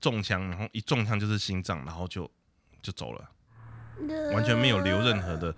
[0.00, 2.30] 中枪，然后一中枪就是心脏，然后就
[2.82, 3.30] 就走了，
[4.32, 5.54] 完全没有留任何的，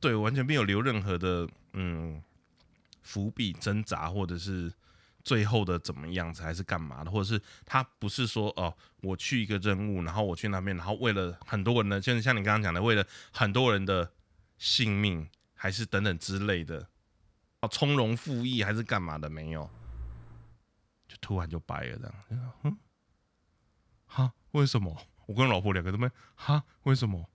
[0.00, 2.22] 对，完全没有留任何的嗯
[3.02, 4.72] 伏笔挣扎，或者是
[5.22, 14.12] 最后的怎么样子，还是干嘛的，或者是他不是说哦，我去一个任务，然后我去那边，然后为了很多人的，就是像你刚刚讲的，为了很多人的
[14.58, 16.88] 性命，还是等等之类的。
[17.72, 19.28] 从容赴义还是干嘛的？
[19.28, 19.68] 没有，
[21.08, 22.52] 就突然就白了这样。
[22.62, 22.78] 嗯，
[24.06, 24.32] 哈？
[24.52, 24.96] 为什么？
[25.26, 26.64] 我跟老婆两个都没哈？
[26.84, 27.28] 为什么？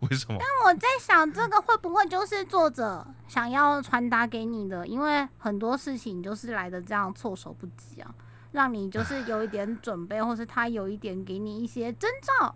[0.00, 0.38] 为什么？
[0.40, 4.86] 但我在想，这个会不会就是作者想要传达给你的？
[4.86, 8.14] 因为很多事情就是来的这样措手不及啊，
[8.50, 12.54] 让你就是有一点准备，或是他有一点给你一些征兆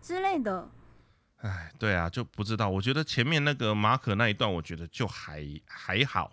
[0.00, 0.68] 之类的。
[1.36, 2.68] 哎，对啊，就不知道。
[2.68, 6.32] 我觉得前面那个马可那一段，我觉得就还还好。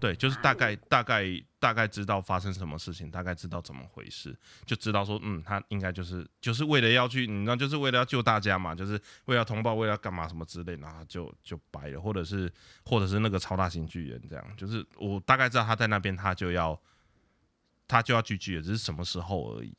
[0.00, 1.24] 对，就是大概大概
[1.62, 12.52] 大概知道发生什么事情，大概知道怎么回事，就知道说，嗯，他应该就是就是为了要去，你知道，就是为了要救大家嘛，就是为了通报，为了干嘛什么之类，然后就就白了，或者是
[12.84, 16.76] 或者是那个超大型巨人这样，就是我大概知道他在那边，他就要
[17.86, 19.72] 他就要聚聚了，只是什么时候而已。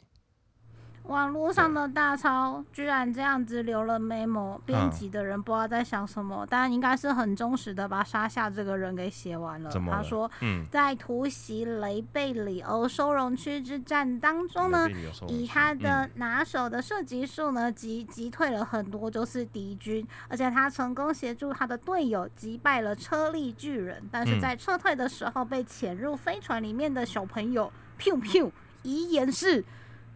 [1.04, 9.70] 网络上的大超居然这样子留了 memo，编辑的人不知道在想什么，但应该是很忠实的把沙夏这个人给写完了。
[9.92, 10.32] 他说，
[10.72, 14.88] 在突袭雷贝里欧收容区之战当中呢，
[15.28, 28.50] 以他的拿手的射击术呢，击击退了很多就是敌军，而且他成功协助他的队友击败了车力巨人，但是在撤退的时候被潜入飞船里面的小朋友 p 噗
[28.84, 29.66] 遗言是。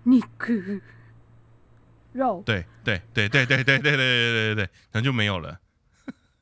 [0.04, 0.54] 你可
[2.14, 5.60] 肉对对对对对对对对对对对，然后就没有了，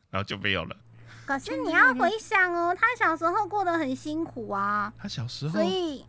[0.10, 0.78] 然后就没有了。
[1.26, 4.94] 可是你要回想哦，他小时候过得很辛苦啊。
[4.98, 6.06] 他小时候，所以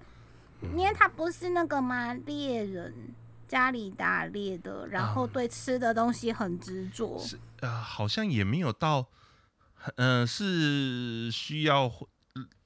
[0.74, 2.94] 因为他不是那个嘛猎人，
[3.48, 7.18] 家里打猎的，然后对吃的东西很执着。
[7.18, 9.06] 是啊，好像也没有到，
[9.96, 11.90] 嗯，是需要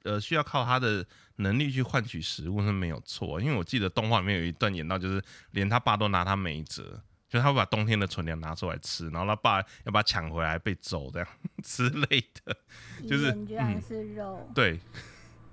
[0.02, 1.06] 呃需要靠他的。
[1.40, 5.22] 能力去换取食物是没有错，因为我记得动画里面有一段演到，就是
[5.52, 11.28] 连他爸都拿他没辙，就他会把冬天的存粮拿出来吃，然后他爸要把他抢回来被揍这样
[11.64, 12.56] 之类的，
[13.08, 14.78] 就是居然是肉，对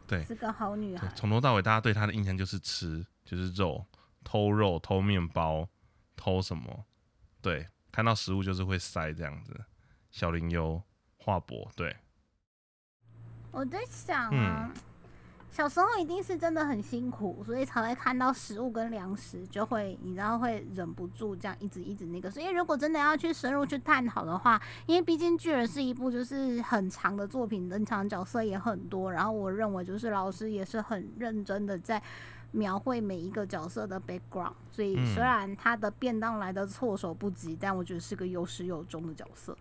[0.06, 1.08] 对，是个好女孩。
[1.16, 3.86] 从头到尾，大家对他的印象就是吃，就是肉，
[4.24, 5.68] 偷肉、偷面包、
[6.16, 6.86] 偷什么，
[7.42, 9.66] 对，看到食物就是会塞这样子。
[10.12, 10.82] 小林优、
[11.18, 11.96] 华博，对，
[13.52, 14.74] 我在想啊。
[15.50, 22.30] 小时候一定是真的很辛苦，所以才会看到食物跟粮食就会，你知道会忍不住这样一直一直那个。
[22.30, 32.00] 所以如果真的要去深入去探讨的话，因为毕竟巨人是一部就是很长的作品，登场角色也很多，然后我认为就是老师也是很认真的在
[32.52, 34.54] 描绘每一个角色的 background。
[34.70, 39.58] 所以虽然他的便当来的措手不及，但我觉得是个有始有终的角色。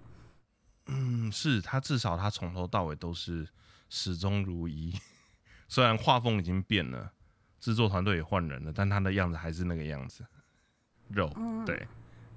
[0.89, 3.49] 嗯，是他至少他从头到尾都是
[3.89, 4.95] 始终如一。
[5.69, 7.13] 虽然画风已经变了，
[7.59, 10.25] 制作团队也换人了，但他的样子还是那个样子。
[11.09, 11.29] 肉，
[11.65, 11.87] 对，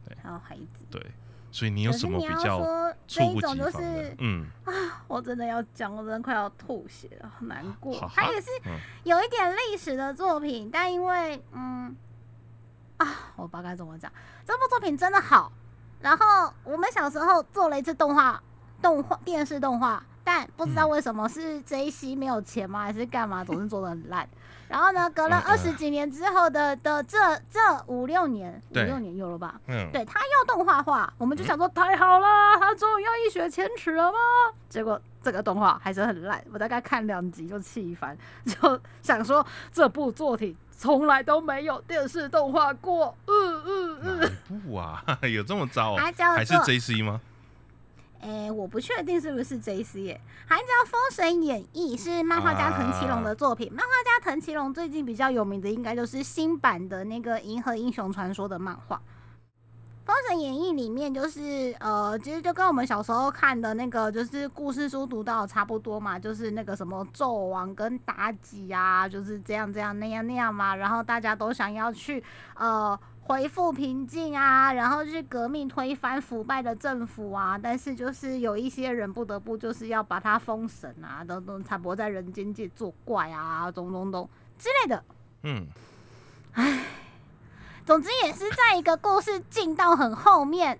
[0.05, 1.03] 对，还有孩子，对。
[1.51, 2.61] 所以你有什么比较
[3.07, 8.07] 这一种就是嗯啊，我真的要讲，我真的快要吐血了，好难过。
[8.13, 8.51] 他也是
[9.03, 11.95] 有一点历史的作品，但因为嗯
[12.97, 14.11] 啊，我不知道该怎么讲，
[14.45, 15.51] 这部作品真的好。
[16.01, 18.39] 然后我们小时候做了一次动画，
[18.79, 20.05] 动画电视动画。
[20.23, 23.43] 但不知道为什么是 J C 没有钱吗，还是干嘛？
[23.43, 24.27] 总是做的很烂。
[24.67, 27.17] 然后呢， 隔了二十几年之后的的这
[27.49, 29.59] 这五六年，五六年有了吧？
[29.67, 32.27] 嗯，对他要动画化，我们就想说太好了，
[32.59, 34.17] 他终于要一雪前耻了吗？
[34.69, 43.15] 结果这个动画还是很烂，我大概看两集就气烦， 就想说这部作品从来都没有电视动画过。
[43.25, 44.29] 嗯嗯嗯，哪
[44.59, 45.03] 部啊？
[45.33, 46.03] 有这么糟啊？
[46.35, 47.19] 还是 J C 吗？
[48.21, 53.71] 哎，我不确定是不是 J C 耶，还叫《封神演义》，是漫画家藤崎龙的作品。
[53.71, 58.97] 漫画家藤崎龙最近比较有名的，应该就是新版的那个《银河英雄传说》的漫画。
[60.05, 72.21] 《封神演义》里面就是呃，其实就跟我们小时候看的那个就是故事书读到差不多嘛，就是那个什么纣王跟妲己啊，就是这样这样那样那样嘛，然后大家都想要去
[72.55, 72.99] 呃。
[73.29, 84.27] 恢复平静啊，然后去革命推翻腐败的政府啊，但是就是有一些人不得不就是要把他封神啊，等等，才不会在人间界作怪啊，咚咚咚
[84.57, 85.03] 之类的。
[85.43, 85.67] 嗯，
[86.53, 86.85] 唉，
[87.85, 90.79] 总之也是在一个故事进到很后面，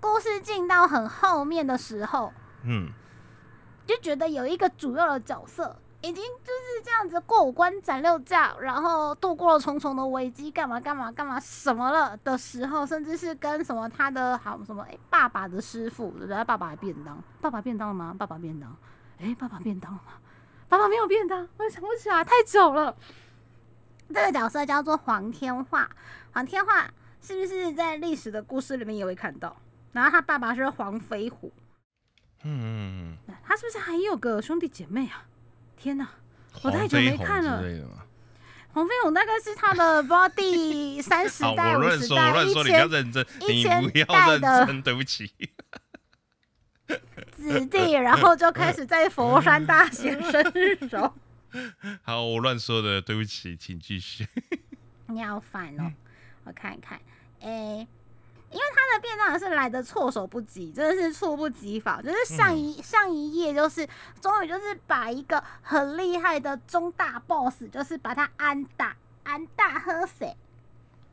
[0.00, 2.32] 故事进到很后面的时候，
[2.64, 2.90] 嗯，
[3.86, 16.44] 就觉得有一个主要的角色已经就是这样子过五关斩六将，然后度过了重重的危机，干嘛干嘛干嘛什么了的时候，甚至是跟什么他的好什么哎、爸爸的师傅，对不对？
[16.44, 18.14] 爸爸的便当，爸爸便当了吗？
[18.18, 18.74] 爸爸便当，
[19.18, 20.12] 哎、爸爸便当了吗？
[20.68, 22.96] 爸爸没有便当，我想不起来，太久了。
[24.08, 25.88] 这个角色叫做黄天化，
[26.32, 26.88] 黄天化
[27.20, 29.54] 是不是在历史的故事里面也会看到？
[29.92, 31.52] 然后他爸爸是黄飞虎，
[32.44, 35.26] 嗯，他是不是还有个兄弟姐妹啊？
[35.80, 36.06] 天哪！
[36.62, 37.62] 我太黄久没看了。
[38.72, 45.32] 黄飞鸿大概是他的不知道第三十，代、五十代、一乱说，你不要千认真，你一千不要认代的真，对不起。
[47.32, 51.14] 子弟，然后就开始在佛山大显身手。
[52.02, 54.26] 好，我乱说的，对不起，请继续。
[55.06, 55.90] 你好烦哦！
[56.44, 57.00] 我看一看，
[57.40, 57.88] 诶、
[58.50, 62.02] 因为他的便当是来的措手不及，真的是猝不及防。
[62.02, 63.88] 就是上一、上一页，就是
[64.20, 70.36] 终于就是把一个很厉害的中大 boss，就是把他安打安大喝水，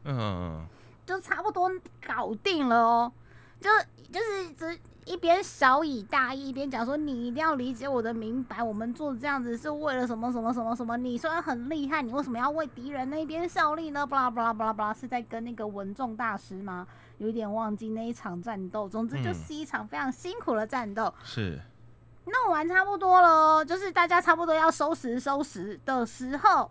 [0.04, 0.66] 嗯，
[1.06, 1.72] 就差不多
[2.08, 3.12] 搞定了哦。
[3.60, 3.70] 就
[4.12, 10.98] 就是只一边小以大义，一边讲说你一定要理解我的明白，我们做这样子是为了什么什么什么什么。
[10.98, 14.06] 你虽然很厉害，你为什么要为敌人那边效力呢？
[14.06, 16.86] 巴拉巴拉巴拉巴拉，是在跟那个文仲大师吗？
[17.18, 18.88] 有一点忘记那一场战斗。
[18.88, 21.14] 总之就是一场非常辛苦的战斗。
[21.24, 21.60] 是，
[22.26, 26.70] 弄完差不多了哦，就是大家差不多要收拾收拾的时候，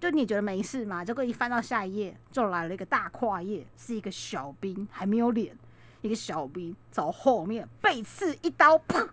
[0.00, 1.04] 就你觉得没事嘛？
[1.04, 5.56] 结果一翻到下一页，就来了一个大跨页，是一个小兵，还没有脸，
[6.04, 9.08] 一个小兵走后面背刺一刀，砰！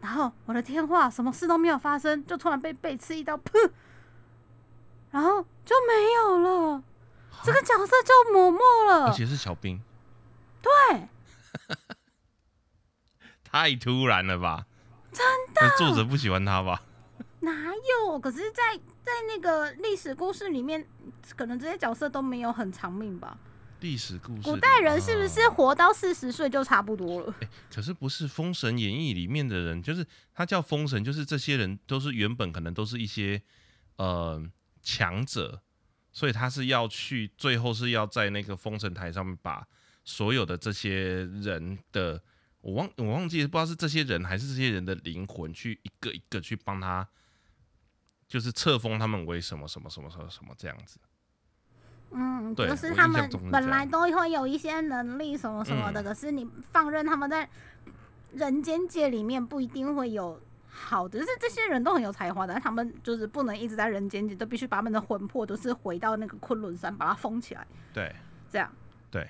[0.00, 3.70] 然后我的天话，什么事都没有发生，就突然被背刺一刀，砰！
[5.12, 6.82] 然后就没有了，
[7.44, 8.58] 这个角色就抹没
[8.88, 9.06] 了。
[9.06, 9.80] 而且是小兵，
[10.60, 11.08] 对，
[13.44, 14.66] 太突然了吧？
[15.12, 16.82] 真的，作者不喜欢他吧？
[17.38, 17.52] 哪
[18.08, 18.18] 有？
[18.18, 20.84] 可是在，在那个历史故事里面，
[21.36, 23.38] 可能这些角色都没有很长命吧？
[23.80, 27.34] 历史故事，古代人是不是啊活到四十岁就差不多了？
[27.72, 33.42] 可是不是《封神演义》里面的人，就是他叫封神，就是这些人都是原本可能都是一些
[33.96, 34.42] 呃
[34.82, 35.62] 强者，
[36.12, 39.66] 所以他是要去，最后是要在那个封神台上面把
[40.04, 42.22] 所有的这些人的，
[42.60, 47.08] 我忘我忘记，不知道是这些人还是这些人的灵魂，去一个一个去帮他，
[48.28, 50.98] 就是册封他们为什么什么什么什么什么这样子。
[52.12, 57.48] 嗯，对就是他们本来都会有一些能力什么什么的，嗯可是你放任他们在
[58.32, 68.14] 人间界里面不一定会有好的，就是这些人都很有才华的，但他们就是不能一直在人间界，都必须把他们的魂魄都是回到那个昆仑山，把它封起来，对
[68.48, 68.70] 这样。
[69.10, 69.28] 对。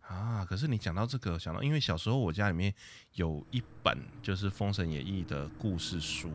[0.00, 2.74] 啊，可是你讲到这个，想到因为小时候我家里面
[3.14, 6.30] 有一本就是《封神演义》的故事书，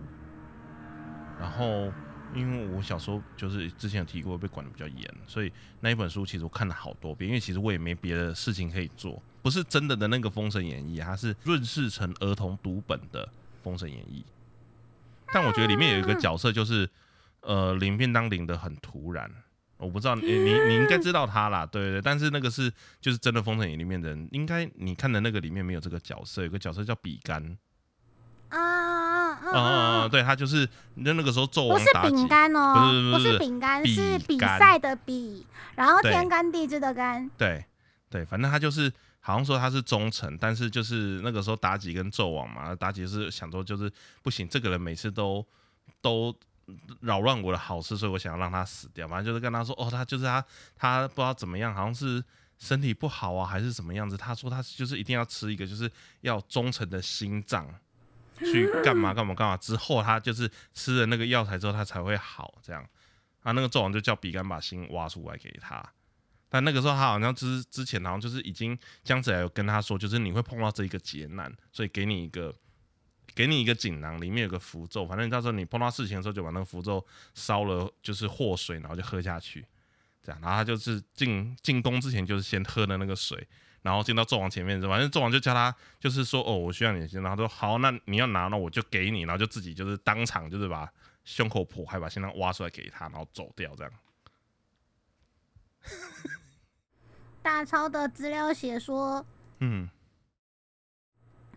[1.39, 1.91] 然后
[2.33, 13.25] 因为我小时候就是之前有提过被管的比较严，所以那一本书其实我看了好多遍，因为其实我也没别的事情可以做，不是真的的那个《封神演义》，它是润饰成儿童读本的
[13.63, 14.23] 《封神演义》，
[15.33, 16.89] 但我觉得里面有一个角色就是
[17.41, 19.31] 呃领便当领的很突然。
[19.77, 27.55] 我不知道你你你应该知道他啦，对对，但是那个是就是真的《封神演义》里面的人，应该你看的那个里面没有这个角色，有个角色叫比干，
[28.49, 28.86] 啊
[29.53, 35.45] 嗯嗯对他就是那那个时候纣不是王妲己饼，干哦，不是不是饼干，是比赛的比，
[35.75, 37.29] 然后天干地支的干。
[37.37, 37.65] 对
[38.09, 43.91] 对，反正他就是好像说他是忠臣，但是就是那个时候妲己跟纣王嘛，妲己是想说就是
[44.23, 45.45] 不行，这个人每次都
[46.01, 46.33] 都
[47.01, 49.07] 扰乱我的好事，所以我想要让他死掉。
[49.07, 50.43] 反正就是跟他说，哦，他就是他
[50.77, 52.23] 他不知道怎么样，好像是
[52.57, 54.17] 身体不好啊，还是什么样子。
[54.17, 55.91] 他说他就是一定要吃一个就是
[56.21, 57.67] 要忠诚的心脏。
[58.39, 62.87] 去干嘛干嘛干嘛之后，他就是吃了那个药材之后，他才会好这样。
[63.41, 65.83] 啊，那个纣王就叫比干把心挖出来给他。
[66.49, 72.53] 但那个时候他好像之之前好像就是已经姜子牙有跟他说，就是你会碰到这一个劫难，所以给你一个
[73.35, 79.65] 给你一个锦囊，里面有个符咒，反正到时候你碰到事情的时候就把那个符咒烧了，就是祸水，然后就喝下去，
[80.23, 83.47] 这样，然后他就是进进宫之前就是先喝的那个水。
[83.87, 90.91] 然后进到纣王前面，反正纣王就叫他，就是说，哦，我需要你的心，然后他说好，那你要拿，那我就给你，然后就自己就是当场就是把
[91.23, 93.93] 胸口剖开，把心脏挖出来给他，然后走掉这样。
[97.41, 99.25] 大超的资料写说，
[99.59, 99.89] 嗯，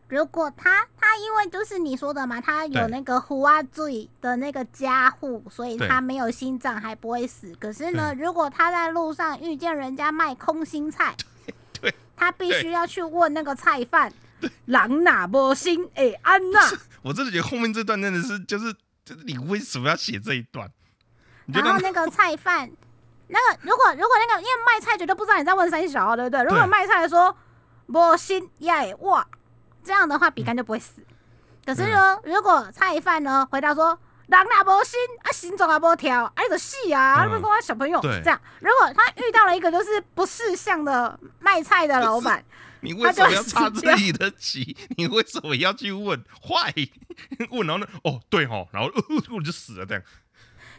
[0.06, 7.52] 如果他他因为就是你说的嘛，他有那个胡阿醉的那个加护，所以他没有心脏还不会死。
[7.56, 11.26] 可是呢，如果他在路上遇见人家卖空心菜，对
[12.20, 14.12] 他必须要去问那个菜贩，
[14.66, 16.60] 狼哪波心哎安娜，
[17.00, 18.70] 我真的觉得后面这段真的是就是
[19.04, 20.70] 就是你为什么要写这一段？
[21.46, 22.70] 然后那个菜贩，
[23.28, 26.44] 那个如果如果那个因为卖菜绝对不知道你在问三小啊，对不对？
[26.44, 27.34] 如果卖菜说
[27.86, 29.26] 波心耶哇，
[29.82, 31.02] 这样的话比干就不会死。
[31.64, 33.98] 可是呢，如果菜贩呢回答说。
[34.38, 37.24] 人也无心啊，心脏也无跳，啊，你就死啊！
[37.24, 42.44] 嗯你们跟我小朋友对这样，如果他遇到了一个就是不识相的卖菜的老板，
[42.80, 44.76] 你为什么要插自己的旗？
[44.96, 46.72] 你为什么要去问坏？
[47.50, 47.86] 问然后呢？
[48.04, 49.04] 哦，对哦，然后、呃、
[49.36, 50.02] 我就死了这样。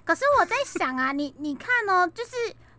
[0.03, 2.31] 可是我在想啊，你你看哦，就是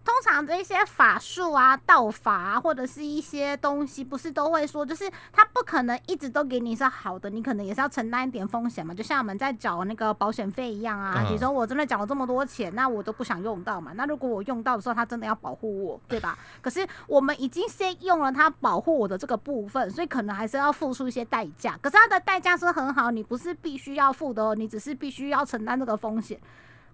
[0.05, 8.93] 通常这些法术啊、道法啊，或者是一些东西，不是都会说，就是他不可能一直都给你是好的，你可能也是要承担一点风险嘛。
[8.93, 13.93] 就像我们在缴那个保险费一样啊，嗯比如说我真的缴了这么多钱，那我都不想用到嘛。
[13.95, 16.37] 那如果我用到的时候，他真的要保护我，对吧？
[16.61, 21.79] 可是我们已经先用了他保护我的这个部分，所以可能还是要付出一些代价。
[21.81, 26.39] 可是他的代价是很好，你不是必须要付的哦，你只是必须要承担这个风险。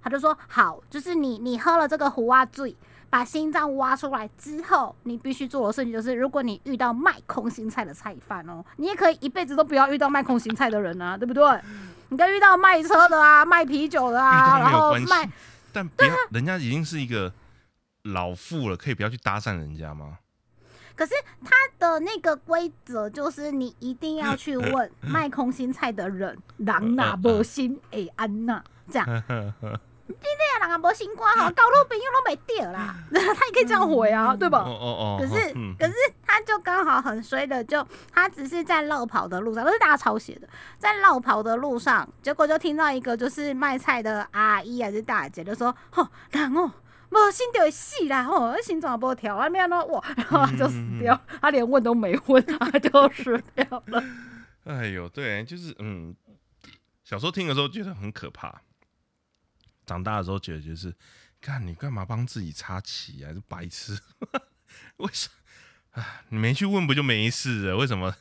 [0.00, 2.74] 他就说好，就是你你喝了这个胡啊醉，
[3.10, 11.60] 把心脏挖出来之后，你必须做的事情就是，如果你遇到卖空心菜的菜贩哦，你也可以一辈子都不要遇到卖空心菜的人啊，对不对？
[12.10, 15.28] 你可以遇到卖车的啊，卖啤酒的啊，然后卖，
[15.72, 17.32] 但不要，人家已经是一个
[18.02, 20.18] 老妇了，可以不要去搭讪人家吗？
[20.94, 21.12] 可是
[21.44, 29.22] 他的那个规则就是，你一定要去问卖空心菜的人，狼哪 无心诶安娜这样。
[30.08, 34.60] 你这人啊无心肝吼， 交女朋友都没掉啦， 他也可以这样回啊，对吧？
[34.66, 35.74] 哦哦哦，可是，嗯。
[35.78, 35.94] 可是
[36.26, 40.48] 他就刚好很衰的，就他只是在绕跑的路上，都是大家抄写的，
[40.78, 46.72] 在绕跑的路上，结果就听到一个就是卖菜的阿姨还是大姐就说：“吼，人哦，
[47.10, 54.02] 无心就会死啦，吼，心脏也无跳，啊，没有那哇，然后他就死掉，他连问都没问，他就死掉了。
[54.64, 56.14] 哎呦，对，就是嗯，
[57.02, 58.60] 小时候听的时候觉得很可怕，
[59.88, 60.94] 长大的时候觉得就是，
[61.40, 63.98] 看你干嘛帮自己插旗啊，是白痴？
[64.98, 65.28] 为什
[65.94, 66.02] 么？
[66.02, 67.76] 啊，你没去问不就没事了？
[67.76, 68.14] 为什么？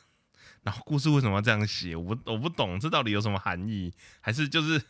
[0.62, 1.94] 然后故事为什么要这样写？
[1.94, 3.92] 我不我不懂，这到底有什么含义？
[4.20, 4.82] 还是就是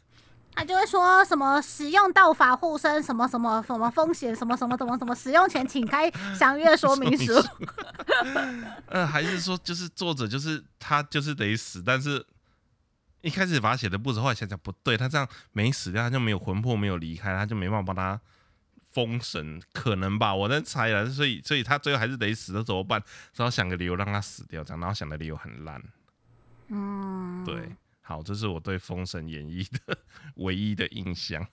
[0.54, 7.32] 他就会说什么使用道法护身，什么什么什么风险，什么什么什么什么，使用前请开详阅说明书。
[8.88, 12.26] 呃，还是说就是作者就是他就是得死，但是
[13.20, 18.20] 一开始把他写的不死，后来想想不对，他这样没死掉，他就没有魂魄没有离开，他就没办法帮他
[18.90, 23.02] 封神，可能吧，我在猜了，所以所以他最后还是得死，那怎么办？
[23.32, 25.82] 只好想个理由让他死掉，这样，然后想的理由很烂，
[26.68, 27.76] 嗯，对。
[28.00, 29.98] 好，这是我对《封神演义》的
[30.36, 31.46] 唯一的印象。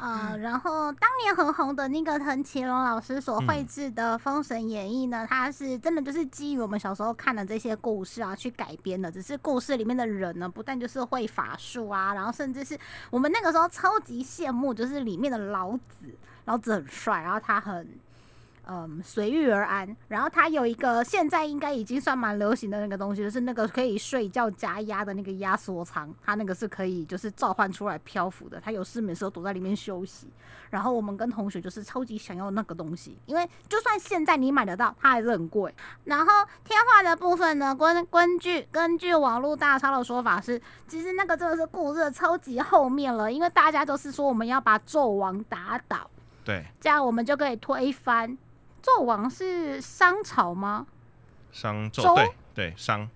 [0.00, 9.10] 呃，然后当年很红的那个藤崎龙老师所绘制的《封神演义》呢，它是真的就是基于我们小时候看的这些故事啊去改编的。
[9.10, 12.78] 只是故事里面的人呢，不但就是会法术啊，然后甚至是
[13.10, 17.88] 我们那个时候超级羡慕，就是里面的老子，老子很帅，然后他很。
[18.70, 19.96] 嗯，随遇而安。
[20.08, 28.60] 然后它有一个现在应该已经算蛮流行的那个东西，就是那个可以睡觉加压的那个压缩舱，它那个是可以就是召唤出来漂浮的。
[28.60, 30.28] 它有事没事都躲在里面休息。
[30.68, 35.74] 然后我们跟同学就是超级想要那个东西，因为就算现在你买得到，它还是很贵。
[36.04, 36.26] 然后
[36.62, 46.10] 天化的部分呢，根根据根据网络大超的说法是，其实那个真的是故事的超级后面了，因为大家都是说我们要把纣王打倒，
[46.44, 48.36] 对，这样我们就可以推翻。
[48.82, 50.86] 纣王是商朝吗？
[51.52, 53.08] 商纣，对对商，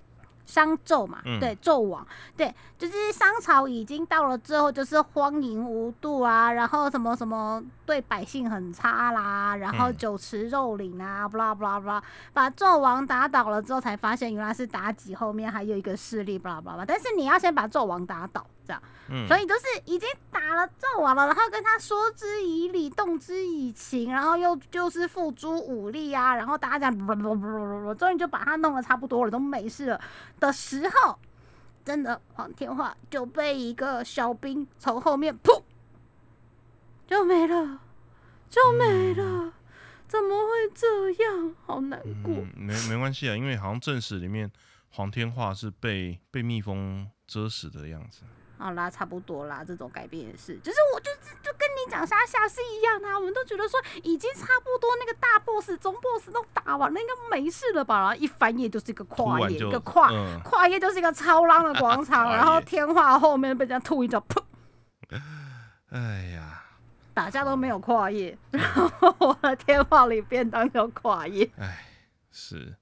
[0.46, 1.38] 商纣嘛，嗯。
[1.38, 2.06] 对，纣王，
[2.36, 12.02] 对，就是商朝已经到了最后，就是荒淫无度啊，然后什么什么对百姓很差啦，然后嗯酒池肉林啊，不啦不啦不啦，
[12.32, 18.82] 把纣王打倒了之后，才发现原来是妲己后面还有一个势力，不啦不啦不啦，但是你要先把纣王打倒，这样。
[19.08, 30.00] 嗯，所以就是已经打了纣王了，然后跟他说之以理，动之以情，然后又就是付诸武力啊，然后大家这样，终于就把他弄得差不多了，都没事了
[30.38, 31.18] 的时候，
[31.84, 35.62] 真的黄天化就被一个小兵从后面噗
[37.06, 37.80] 就没了，
[38.48, 39.52] 就没了，
[40.06, 41.54] 怎么会这样？
[41.66, 42.32] 好难过。
[42.32, 44.50] 嗯，没没关系啊，因为好像正史里面
[44.90, 48.22] 黄天化是被被蜜蜂蛰死的样子。
[48.62, 57.98] 好啦，差不多啦，这种改变也是，就是我就是就跟你讲沙夏是一样的、啊，我们都觉得说已经差不多那个大 boss、中 boss 都打完了，应该没事了吧？
[57.98, 64.40] 然后一翻页就是一个跨页，一个跨、嗯跨页就是一个超浪的广 场，然后天化后面被人家吐一脚，噗，
[65.90, 66.62] 哎呀，
[67.12, 71.84] 打架都没有跨页，然后我的天化里便当有跨页，哎，
[72.30, 72.76] 是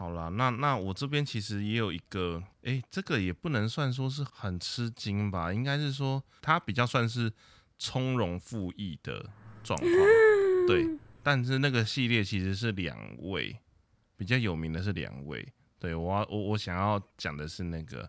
[0.00, 7.30] 好啦，那那我这边其实也有一个，诶，这个也不能算说是很吃惊吧，应该是说他比较算是
[7.78, 9.22] 从容赴义的
[9.62, 9.92] 状况，
[10.66, 10.86] 对。
[11.22, 13.54] 但是那个系列其实是两位
[14.16, 15.46] 比较有名的是两位，
[15.78, 18.02] 对我我我想要讲的是那个《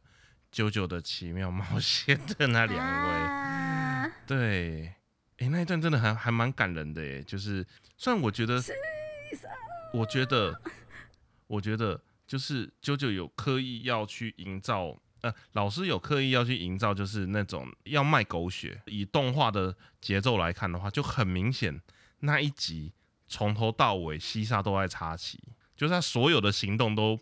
[0.50, 4.94] 九九的奇妙冒险》的那两位，啊对，
[5.40, 7.68] 诶，那一段真的还还蛮感人的耶，就是
[7.98, 8.64] 虽然我觉得，
[9.94, 10.58] 我觉得，
[11.52, 18.82] 我觉得就是九九有刻意要去营造，呃，老师有刻意要去营造，就是那种要卖狗血。
[18.86, 21.82] 以动画的节奏来看的话，就很明显
[22.22, 22.94] 那一集
[23.28, 25.38] 从头到尾西沙都在插旗，
[25.76, 27.20] 就是他所有的行动都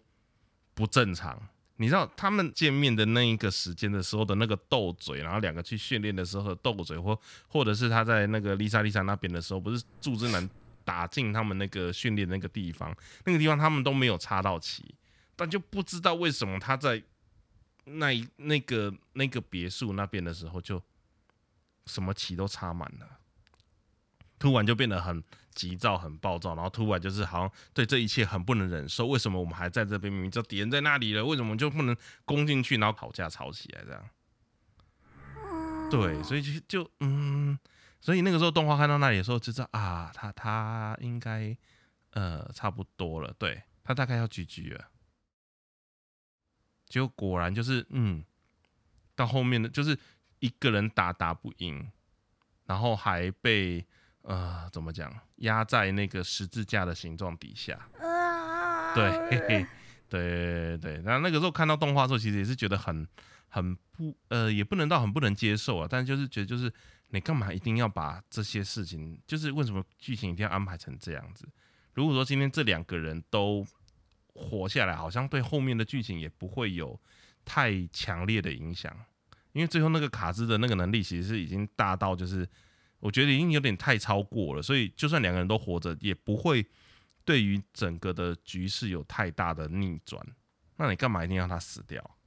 [0.75, 1.41] 不正常。
[1.77, 10.47] 你知道他们见面的那一个时间的时候的那个斗嘴，然后两个去训练的时候斗嘴，或或者是他在那个丽莎丽莎那边的时候，不是祝之南
[10.89, 12.91] 打进他们那个训练那个地方，
[13.23, 14.95] 那个地方他们都没有插到旗，
[15.35, 17.03] 但就不知道为什么他在
[17.85, 20.81] 那一那个那个别墅那边的时候，就
[21.85, 23.19] 什么旗都插满了，
[24.39, 25.23] 突然就变得很
[25.53, 29.05] 急躁、很暴躁，然后突然就是好像对这一切很不能忍受。
[29.05, 30.11] 为什么我们还在这边？
[30.11, 34.09] 明明知道敌人在那里了，为什么就不能攻进去，然后吵架吵起来这样？
[35.91, 37.59] 对，所以就就嗯，
[38.01, 41.55] 所以那个时候动画看到那里的时候，就知道啊，他他应该
[42.11, 44.89] 呃差不多了，对他大概要 GG 了。
[46.87, 48.23] 结果果然就是嗯，
[49.15, 49.97] 到后面的就是
[50.39, 51.91] 一个人打打不赢，
[52.65, 53.85] 然后还被
[54.21, 57.77] 呃怎么讲压在那个十字架的形状底下。
[57.99, 59.67] 啊对，嘿嘿，
[60.09, 60.93] 对对对。
[61.03, 63.07] 然后那个时候看到动画的时候，其实也是觉得很
[63.49, 66.73] 很不呃，也不能到很不能接受啊，但就是觉得就是
[67.09, 71.47] 你干嘛一定要把这些事情，就是为什么剧情一定要安排成这样子？
[71.93, 73.65] 如果说今天这两个人都
[74.33, 76.99] 活下来，好像对后面的剧情也不会有
[77.43, 78.95] 太强烈的影响，
[79.51, 82.47] 因为最后那个卡兹的那个能力其实是已经大到就是。
[83.01, 86.67] 我觉得已经有点太超过了，所以就算两个人都活着，也不会
[87.23, 90.21] 对于整个的局势有太大的逆转。
[90.75, 92.17] 那你干嘛一定要他死掉？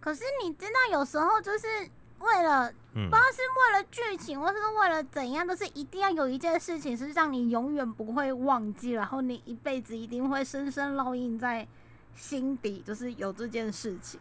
[0.00, 1.88] 可是你知道，有时候就是
[2.20, 11.66] 为了嗯不知道是为了剧情，或是为了怎样，都是一定要有一件事情是让你永远不会忘记，然后你一辈子一定会深深烙印在
[12.14, 14.20] 心底，就是有这件事情，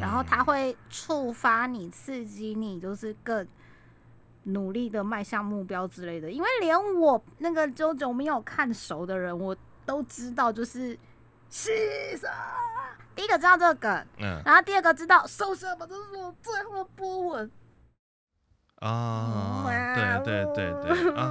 [0.00, 3.46] 然后它会触发你、刺激你，就是更
[4.44, 6.30] 努力的迈向目标之类的。
[6.30, 10.96] 因为连我那个周九没有看熟的人，我都知道，就是
[11.50, 11.70] 牺
[12.18, 12.28] 牲。
[13.16, 17.50] 第一个知道这个梗，嗯然后第二个知道收下吧，这是我最后的波纹。
[18.76, 19.64] 啊，
[20.22, 21.24] 对对对对啊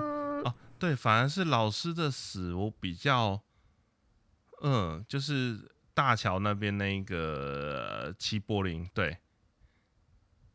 [0.44, 3.40] 哦，对，反而是老师的死，我比较，
[4.64, 9.20] 嗯，就是大桥那边那个呃齐柏林，对，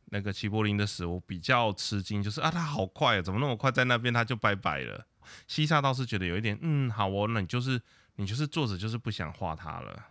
[0.07, 5.07] 那个齐柏林的死，我比较吃惊，就是啊，他好快啊，怎么那么快在那边他就拜拜了？
[5.47, 7.81] 西萨倒是觉得有一点，嗯，好哦，那你就是
[8.17, 10.07] 你就是作者就是不想画他了，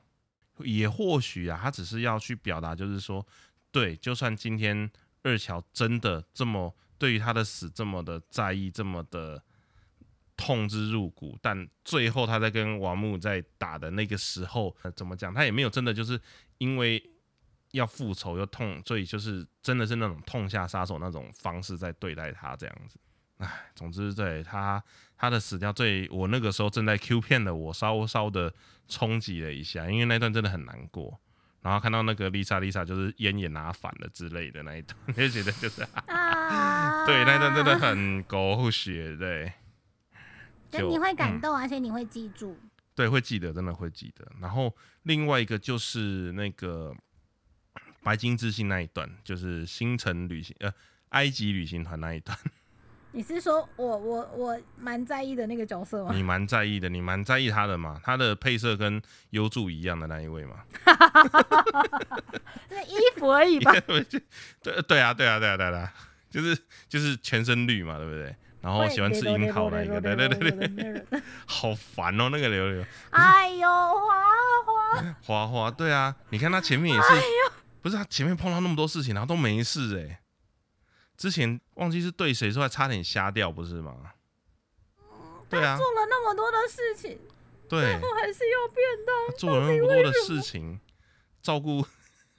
[0.63, 3.25] 也或许啊，他只是要去表达，就是说，
[3.71, 4.89] 对，就算今天
[5.23, 9.43] 二乔真的这么对于他的死这么的在意，这么的
[10.37, 15.33] 痛之入骨，但最后他在跟王木在打的那个时候，怎么讲？
[15.33, 16.19] 他也没有真的就是
[16.57, 17.01] 因为
[17.71, 22.97] 要复仇又痛，所以就是真的是那种痛下杀手那种方式在对待他这样子。
[23.39, 24.81] 唉，总之对他
[25.17, 28.53] 他的死掉，对我那个时候正在 Q 片的我稍稍的
[28.87, 31.19] 冲击了一下，因为那段真的很难过。
[31.61, 39.51] 然后看到那个丽莎，丽莎就是烟也拿反了之类的那一段， 就觉得就是，啊， 对，那一段真的很狗血，对，
[40.71, 42.57] 就你会感嗯动，而且你会记住。
[42.95, 44.25] 对，会记得，真的会记得。
[44.39, 44.73] 然后
[45.03, 46.95] 另外一个就是那个
[48.03, 50.73] 白金之星那一段，就是星辰旅行，呃，
[51.09, 52.37] 埃及旅行团那一段，
[53.11, 56.11] 你是说我我我蛮在意的那个角色吗？
[56.13, 57.99] 你蛮在意的，你蛮在意他的嘛？
[58.03, 59.01] 他的配色跟
[59.31, 60.57] 优助一样的那一位嘛？
[62.69, 63.71] 是衣服而已吧？
[64.61, 65.91] 对对啊，对啊，对啊，对啊，
[66.29, 66.57] 就是
[66.87, 68.35] 就是全身绿嘛，对不对？
[68.61, 71.21] 然后喜欢吃樱桃那一个，对对对对。
[71.47, 74.03] 好烦哦，那个柳柳哎呦，花
[74.65, 77.07] 花，花花，对啊，你看他前面也是，
[77.81, 80.19] 不是他前面碰到那么多事情，然后都没事哎、
[81.19, 84.13] 之前忘记是对谁说还差点瞎掉，不是吗？
[85.49, 87.19] 对啊，做了那么多的事情，
[87.67, 90.79] 对最，后还是要变到做了那么多的事情，
[91.41, 91.85] 照顾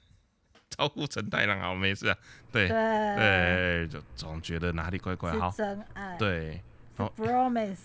[0.67, 2.17] 照顾陈太郎，好没事啊，
[2.51, 6.63] 对对，就总觉得哪里怪怪，好，真爱，对，
[6.97, 7.77] 是好 promise。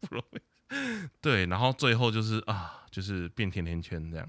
[0.00, 4.28] 不容易对，然后最后就是啊，就是变甜甜圈这样。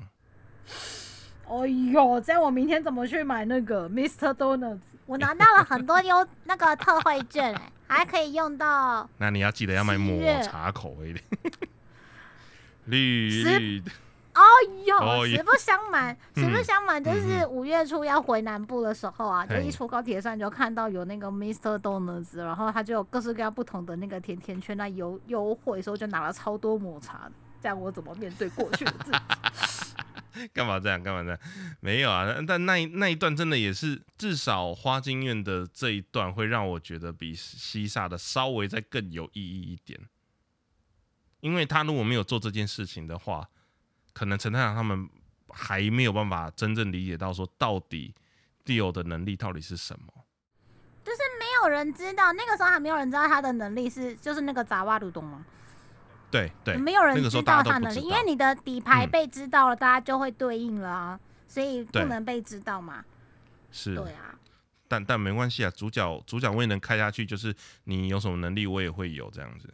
[1.48, 4.34] 哎呦，这样我明天怎么去买那个 Mr.
[4.34, 4.80] Donuts？
[5.06, 9.08] 我拿到了很多优那个特惠券、哎，还可以用到。
[9.18, 11.20] 那你要记得要买抹茶口味的，
[12.86, 13.92] 绿十绿的。
[14.34, 14.42] 哦
[14.86, 21.80] 呦，哦实不相瞒，实不嗯相瞒，就是嗯五月初要回南部的时候啊，就一出高铁站就看到有那个 Mr.
[21.80, 27.30] Donuts，然后它就有各式各样不同的那个甜甜圈，那优优惠，所以我就拿了超多抹茶，
[27.62, 29.18] 这样我怎么面对过去的自己？
[30.54, 31.02] 干嘛这样？
[31.02, 31.40] 干嘛这样？
[31.80, 40.00] 没有啊，但那一那一段真的也是，至少花京院的这一段会让我觉得比西萨的稍微再更有意义一点，
[41.40, 43.50] 因为他如果没有做这件事情的话，
[44.14, 45.10] 可能陈太郎他们
[45.50, 48.14] 还没有办法真正理解到说到底
[48.66, 50.08] Dio 的能力到底是什么。
[51.04, 55.46] 就是没有人知道，那个时候还没有人知道他的能力是就是那个杂瓦鲁东吗？
[56.32, 58.06] 对对，没有人知道他能力，不知道。
[58.08, 59.10] 因为你的底牌嗯。
[59.10, 63.04] 被知道了，大家就会对应了啊，所以不能被知道嘛。
[63.72, 64.36] 是，对啊，
[64.88, 67.56] 但但没关系啊，主角主角位能开下去，就是
[67.86, 69.74] 你有什么能力，我也会有这样子。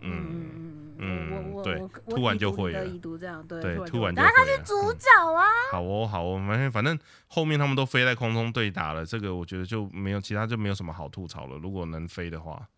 [0.00, 2.84] 嗯，嗯嗯我我对我我突然就会了。
[2.84, 5.42] 已读这样，对对突突然就然后他是主嗯角啊，
[5.72, 11.56] 好哦，好哦，反正反正后面他们都飞在空中对打了，这个我觉得就没有其他就没有什么好吐槽了。
[11.56, 12.68] 如果能飞的话，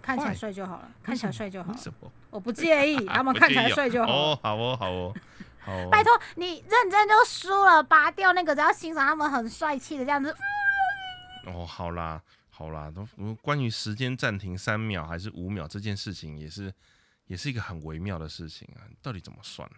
[0.00, 2.10] 看起来帅就好了，看起来帅就好为，什么？
[2.30, 4.10] 我不介意， 他们看起来帅就好。
[4.10, 5.14] 哦，好哦，好哦，
[5.60, 5.88] 好哦。
[5.90, 10.34] 拜托你认真就输了，拔掉那个，只要欣赏他们很帅气的这样子。
[11.46, 16.72] 哦，好啦，好啦，都呃关于时间暂停三秒还是五秒这件事情，也是
[17.26, 19.68] 也是一个很微妙的事情啊，到底怎么算？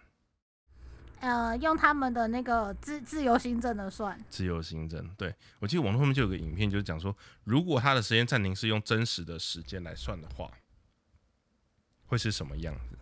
[1.25, 10.51] 呃，用他们的那个自自由行政的算，自由行政，对我记得网络后面就有个影片，就是讲说，如果他的时间暂停是用真实的时间来算的话，
[12.05, 12.99] 会是什么样子？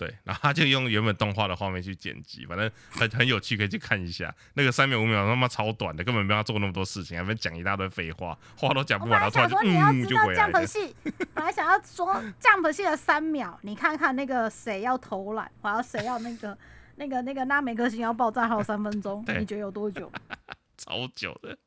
[0.00, 4.34] 对， 然后他就用原本动画的画面去剪辑，反正很很有趣，可以去看一下。
[4.54, 10.66] 那个三秒五秒他妈超短的，根本没有做那么多事情，还没讲一大堆废话，话都讲不完，我本来然后突然就想说你要嗯知道就回来 Jump 了。
[10.66, 10.96] 系，
[11.34, 16.56] 本来想要说 Jump 系的三秒，你看看那个谁要偷懒，还有谁要那个
[16.96, 20.10] 那个那个那美克星要爆炸还有三分钟，你觉得有多久？
[20.78, 21.58] 超久的，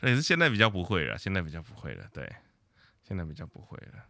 [0.00, 2.26] 也是现在比较不会了，现在比较不会了，对，
[3.06, 4.02] 现在比较不会了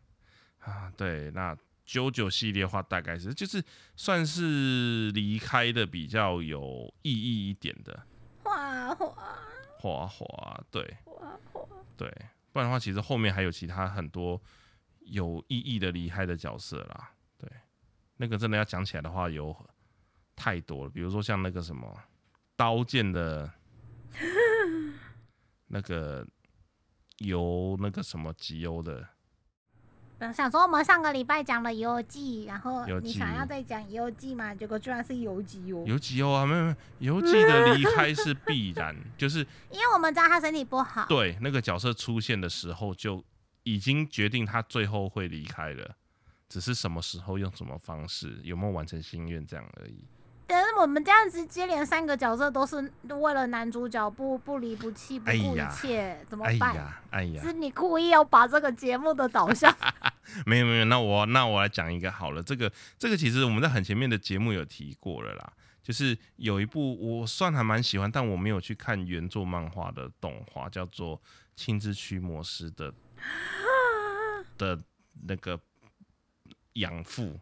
[0.61, 3.63] 啊，对，那九九系列的话大概是就是
[3.97, 8.07] 算是离开的比较有意义一点的。
[8.43, 9.15] 画画
[9.79, 10.97] 花花，对。
[11.05, 11.67] 画画，
[11.97, 12.09] 对，
[12.53, 14.41] 不然的话其实后面还有其他很多
[15.01, 17.51] 有意义的离开的角色啦，对，
[18.17, 19.55] 那个真的要讲起来的话有
[20.35, 21.97] 太多了，比如说像那个什么
[22.57, 23.51] 刀剑的。
[25.75, 26.27] 那个
[27.21, 29.09] 由那个什么吉欧的，
[30.31, 34.55] 想说我们上个礼拜讲了游记，然后游记你想要再讲游记嘛？
[34.55, 39.39] 结果居然是游记哦，游吉欧啊，没有没有，游记的离开是 必然，就是
[39.71, 41.07] 因为我们知道他身体不好。
[41.09, 43.25] 对那个角色出现的时候就
[43.63, 45.97] 已经决定他最后会离开了，
[46.49, 50.05] 只是什么时候用什么方式，有没有完成心愿这样而已。
[50.53, 52.77] 但是我们这样子接连三个角色都是
[53.09, 56.75] 为了男主角不不离不弃不顾一切，怎么哎办？
[56.75, 59.75] 呀哎呀，是你故意要把这个节目的导向
[60.45, 71.17] 没有没有，那我那我来讲一个好了，这个这个其实我们在很前面的节目有提过了啦，就是有一部我算还蛮喜欢，但我没有去看原作漫画的动画，叫做
[71.57, 72.93] 《青之驱魔师》的
[74.59, 74.83] 的
[75.27, 75.59] 那个
[76.75, 77.41] 养父。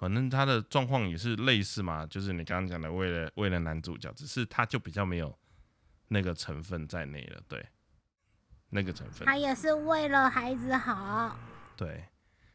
[0.00, 5.38] 反正他的状况也是类似嘛，就是你刚刚讲的，为了为了男主角，只是他就比较没有
[6.08, 7.62] 那个成分在内了，对，
[8.70, 9.26] 那个成分。
[9.26, 11.36] 他也是为了孩子好，
[11.76, 12.06] 对，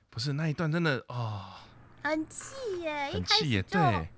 [0.10, 1.54] 不是那一段真的哦，
[2.02, 3.12] 很气耶！
[3.14, 3.22] 一。
[3.22, 4.10] 开始就对，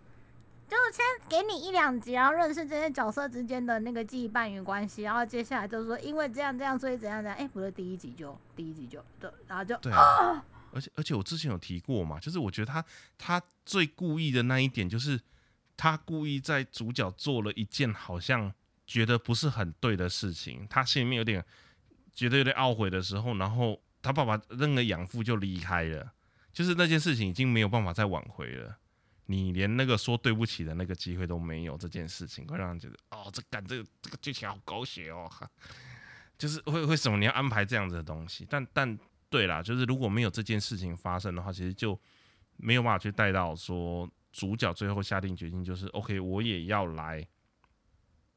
[0.70, 7.38] 就先给你一两集，然后认识这些角色之间的那个记忆伴侣关系，然后接下来就是说因为这样这样，所以怎样怎样。
[7.38, 10.46] 哎、不是第一集就第一集就对，然后就对啊。
[10.72, 12.84] 而且而且我之前有提过嘛，就是我觉得他
[13.18, 15.20] 他最故意的那一点，就是
[15.76, 18.54] 他故意在主角做了一件好像
[18.86, 21.44] 觉得不是很对的事情，他心里面有点
[22.14, 26.14] 觉得有点懊悔的时候，然后他爸爸那个养父就离开了，
[26.54, 28.78] 就是那件事情已经没有办法再挽回了。
[29.30, 35.30] 你连那个说对不起的那个机会都没有，这件事情会让人觉得哦，这感这个这个剧情好狗血哦，
[36.38, 38.48] 就是为为什么你要安排这样子的东西？
[38.50, 38.98] 但但
[39.30, 42.00] 对啦，就是如果没有这件事情发生的话，其实就
[42.56, 47.28] 没有办法去带到说主角最后下定决心，就是 OK，我也要来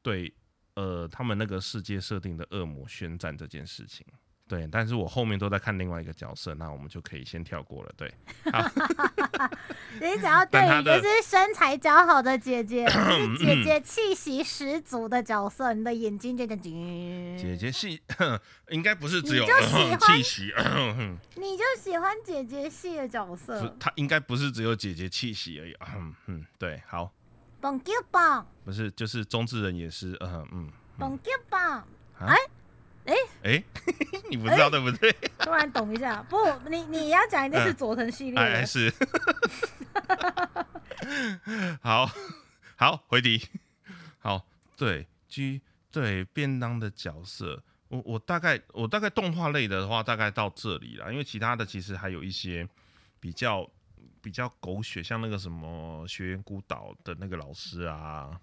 [0.01, 0.33] 对
[0.73, 4.05] 呃他们那个世界设定的恶魔宣战这件事情。
[4.51, 7.91] 对，但是我后面都在看另外一个角色，那我们就可以先跳过了。
[7.95, 8.13] 对，
[10.01, 16.61] 你只要对就是身材姣好的姐姐，就是 姐姐气息十足的角色，你的眼睛就这样
[17.37, 18.01] 姐姐系
[18.71, 20.53] 应该不是只有就喜欢 气息，
[21.35, 23.73] 你就喜欢姐姐系的角色。
[23.79, 25.73] 她应该不是只有姐姐气息而已。
[25.95, 27.13] 嗯嗯，对，好，
[27.61, 31.87] 蹦 Q 棒，不是就是中之人也是，嗯嗯，蹦 Q 棒，
[32.19, 32.35] 啊
[33.05, 33.63] 哎哎哎，
[34.29, 35.11] 你不知道对不对？
[35.39, 36.21] 突然懂一下。
[36.23, 36.37] 不，
[36.69, 38.65] 你你要讲一定是佐藤系列哎，的。
[38.65, 38.93] 是，
[41.81, 42.09] 好
[42.75, 43.47] 好回题，
[44.19, 44.45] 好，
[44.77, 52.67] 对，G 对便当的角色，我我大概我大概动画类的话，大概到这里了，因为其他的其实还有一些
[53.19, 53.69] 比较
[54.21, 58.39] 比较狗血，像那个什么学园孤岛的那个老师啊，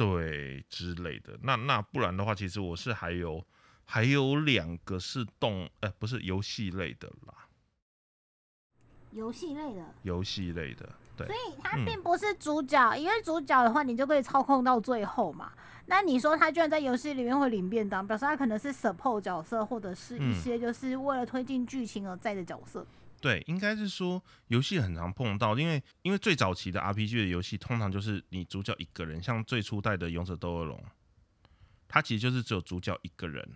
[0.00, 1.38] 对之类的。
[1.42, 3.44] 那那不然的话，其实我是还有
[3.84, 7.34] 还有两个是动，呃，不是游戏类的啦。
[9.12, 15.52] 游戏类的，游戏类的，对所，以他嗯并不是主角，因为主角的话，你就可以操控到最后嘛。
[15.86, 22.86] 那你说他居然在游戏里面会领便当，表示他可能是 support 角色，或者是一嗯些就是为了推进剧情而在的角色。
[23.20, 30.82] 对，应该是说游戏很常碰到，因为因为最早期的 RPG 的游戏通常就是你主角一个人，像最初代的勇者斗恶龙，
[31.86, 33.46] 它其实就是只有主角一个人，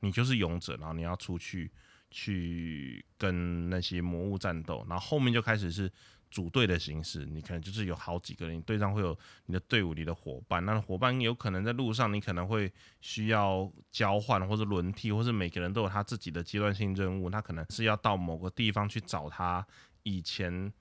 [0.00, 1.72] 你就是勇者，然后你要出去
[2.10, 5.90] 去跟那些魔物战斗，然后后面就开始是
[6.30, 9.16] 组队的形式，你可能就是有好几个人，你队上会有
[9.46, 19.66] 你的队伍里的伙伴，那伙伴有可能在路上你可能会需要交换或者轮替，或是每个人都有他自己的阶段性任务，他可能是要到某个地方去找他
[20.02, 20.72] 以前。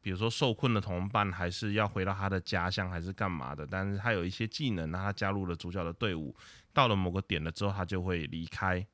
[0.00, 3.66] 比如说受困的同伴，还是要回到他的家乡，还是干嘛的？
[3.66, 6.34] 但是他有一些技能，那他加入了主角的队伍，
[6.72, 8.86] 到了某个点了之后，他就会离开。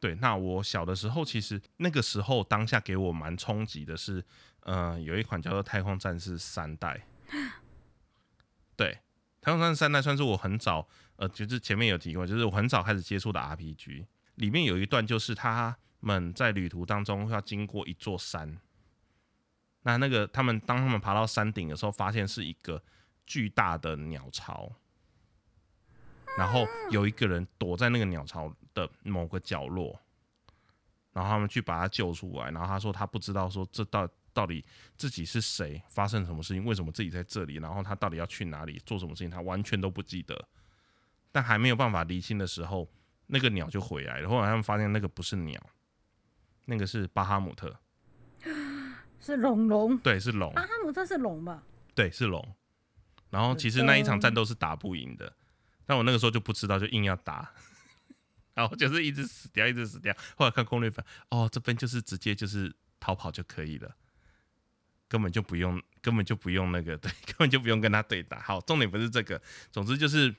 [0.00, 4.22] 对，那我小的时候，其实那个时候当下给我蛮冲击的是，
[4.62, 7.06] 呃，有一款叫做 《太空战士三代》。
[8.76, 8.92] 对，
[9.40, 10.86] 《太空战士三代》算是我很早，
[11.16, 14.06] 呃，就是前面有提过，就是我很早开始接触的 RPG。
[14.36, 18.58] 里面有一段就是他们在旅途当中要经过一座山，
[19.82, 22.82] 那那个他们当他们爬到山顶的时候，发现是一个
[23.26, 24.72] 巨大的鸟巢，
[26.38, 30.00] 然后有一个人躲在那个鸟巢的某个角落，
[31.12, 34.64] 然后他们去把他救出来，然后他说他不知道说这到到底
[34.96, 40.48] 自己是谁，发生什么事情，为什么自己在这里，然后他到底要去哪里做什么事情，他完全都不记得。
[41.32, 42.90] 但还没有办法厘清的时候，
[43.26, 44.28] 那个鸟就回来了。
[44.28, 45.60] 后来他们发现那个不是鸟，
[46.66, 47.78] 那个是巴哈姆特，
[49.20, 50.52] 是龙龙，对，是龙。
[50.54, 51.62] 巴哈姆特是龙吧？
[51.94, 52.56] 对，是龙。
[53.30, 55.32] 然后其实那一场战斗是打不赢的，
[55.86, 57.52] 但我那个时候就不知道，就硬要打，
[58.54, 60.12] 然后就是一直死掉，一直死掉。
[60.36, 63.94] 后来看攻略本，哦，这边就是直接就是逃跑就可以了，
[65.10, 68.40] 根本就不用，根本就不用那个， 对，根本就不用跟他对打。
[68.40, 70.34] 好，重点不是这个，总之就是。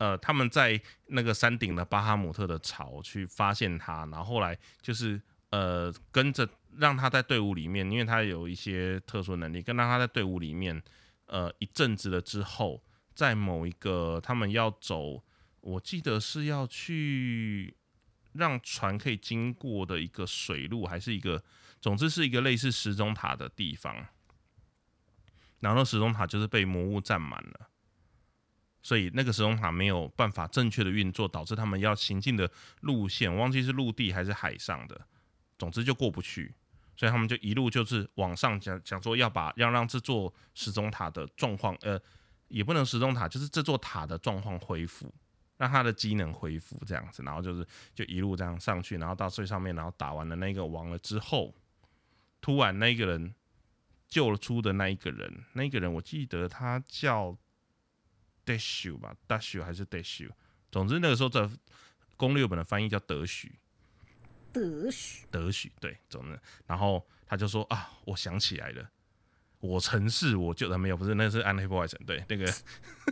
[0.00, 10.80] 呃，他们在那个山顶的巴哈姆特的巢去发现他，然后后来就是呃跟着让他在队伍里面，因为他有一些特殊能力，跟让他在队伍里面
[11.26, 12.80] 呃一阵子了之后，
[13.12, 15.24] 在某一个他们要走，
[15.62, 17.74] 我记得是要去
[18.34, 21.42] 让船可以经过的一个水路，还是一个，
[21.80, 24.06] 总之是一个类似时钟塔的地方。
[25.60, 27.68] 然后时钟塔就是被魔物占满了，
[28.80, 32.48] 所以那个时钟塔没有办法正确的运作，导致他们要行进的
[32.82, 35.00] 路线，忘记是陆地还是海上的，
[35.58, 36.54] 总之就过不去。
[36.96, 42.00] 所以他们就一路就是往上讲讲说要把要让这座时钟塔的状况，呃，
[42.46, 45.12] 也不能时钟塔，就是这座塔的状况恢复，
[45.56, 51.54] 让它的机能恢复这样子，然后就是就一路这样上去，然后到最上面，然后打完了那个王了之后，
[52.48, 53.34] 突然那个人
[54.08, 57.36] 救了出的那一个人，那一个人我记得他叫
[58.46, 60.30] Dashu 吧，Dashu 还是 Dashu，
[60.72, 61.50] 总之那个时候的
[62.16, 63.58] 攻略本的翻译叫德许。
[64.50, 68.90] 德许德许，对，总之，然后他就说啊，我想起来了，
[69.60, 72.50] 我曾是我救的没有，不是，那是暗黑破坏神，对，那个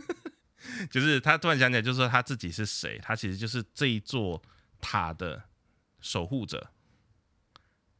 [0.89, 4.41] 就是他突然想起来，就是说他自己是谁，他其实就是这一座
[4.81, 5.43] 塔的
[6.01, 6.71] 守护者，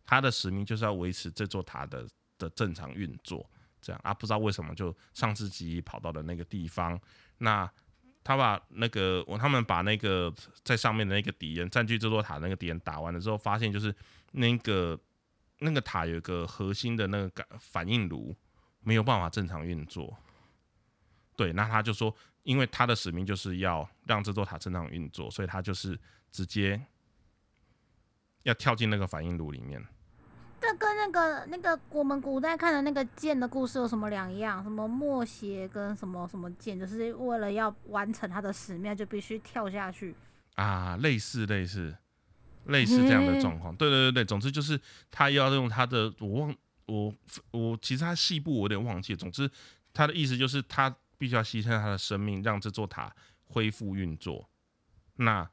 [0.07, 2.07] 他的使命就是要维持这座塔的
[2.39, 3.47] 的正常运作，
[3.79, 6.99] 这样啊，不知道为什么就上次机跑到了那个地方，
[7.37, 7.71] 那。
[8.23, 10.29] 他把那个我他们把那个
[10.61, 13.95] 在上面的那个敌人占据这座塔那个敌人打完了之后，发现就是
[14.31, 14.99] 那个
[15.59, 18.35] 那个塔有一个核心的那个感反应炉
[18.81, 20.13] 没有办法正常运作。
[21.37, 25.97] 对，那他就说，因为他的使命就是要让这座塔正常运作，所以他就是
[26.29, 26.85] 直接
[28.43, 29.81] 要跳进那个反应炉里面。
[30.59, 34.63] 这跟那个那个我们古代看的那个剑的故事有什么两样？
[34.63, 40.15] 什么默邪跟什么什么剑，就是为了要完成他的使命，就必须跳下去。
[40.55, 41.95] 啊，类似类似
[42.65, 43.75] 类似这样的状况。
[43.75, 44.79] 对对对对，总之就是
[45.11, 46.55] 他要用他的，我忘
[46.87, 47.13] 我
[47.51, 49.15] 我其实他细部我有点忘记。
[49.15, 49.49] 总之
[49.93, 53.13] 他的意思就是他必须要牺牲他的生命，让这座塔
[53.45, 54.49] 恢复运作。
[55.17, 55.47] 那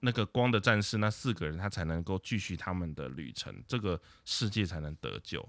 [0.00, 5.46] 那个光的战士那四个人，他才能够继续他们的旅程，这个世界才能得救。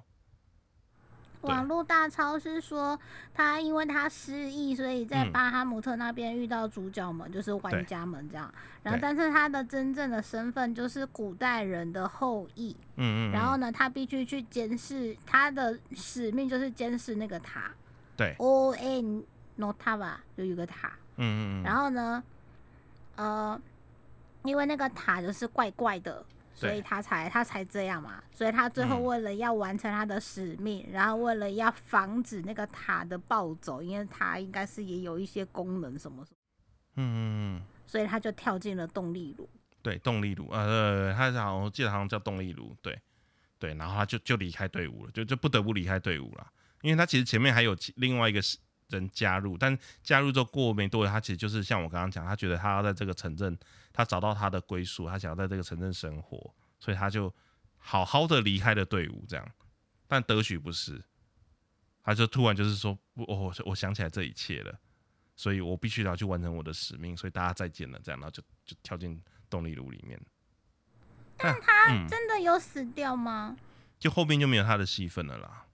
[1.41, 2.99] 网络大超是说，
[3.33, 8.51] 他因为他失忆，所以在嗯巴哈姆特那边遇到主角们，就是玩家们这样。
[8.81, 12.75] 然后，但是他的真正的身份就是古代人的后裔。
[12.95, 17.71] 嗯嗯，嗯然后呢，他必须去监视，他的使命就是监视那个塔
[18.17, 19.23] 对，O N
[19.55, 20.91] No 塔吧，就有一个塔。
[21.17, 22.23] 嗯嗯嗯，然后呢，
[23.15, 23.61] 呃，
[24.47, 26.25] 因为那个塔就是怪怪的，
[26.55, 28.23] 所以他才他才这样嘛。
[28.31, 36.37] 所以他最后嗯为了要完成他的使命，然后为了要防止那个塔的暴走，因为塔应该是也有一些功能什么什么，
[36.95, 37.17] 嗯嗯
[37.57, 37.61] 嗯。
[37.85, 39.49] 所以他就跳进了动力炉。
[39.81, 42.99] 对，动力炉，呃，他好像我记得好像叫动力炉，对，
[43.57, 46.45] 对，然后他就就离开队伍了，就就不得不离开队伍了，
[46.81, 48.41] 因为他其实前面还有其另外一个
[48.89, 53.57] 人加入，但加入之后过没多久，他其实就是像我刚刚讲，他觉得他要在这个城镇，
[53.97, 57.33] 他找到他的归宿，他想要在这个城镇生活，所以他就
[57.77, 59.51] 好好的离开了队伍，这样，
[60.05, 61.03] 但德许不是，
[62.03, 64.79] 他就突然就是说，不我我想起来这一切了。
[65.35, 69.19] 所以我必须要去完成我的使命，所以大家再见了，这样，然后就就跳进
[69.49, 70.19] 动力炉里面。
[71.35, 73.57] 但他嗯，真的有死掉吗？
[73.97, 75.65] 就后面就没有他的戏份了啦。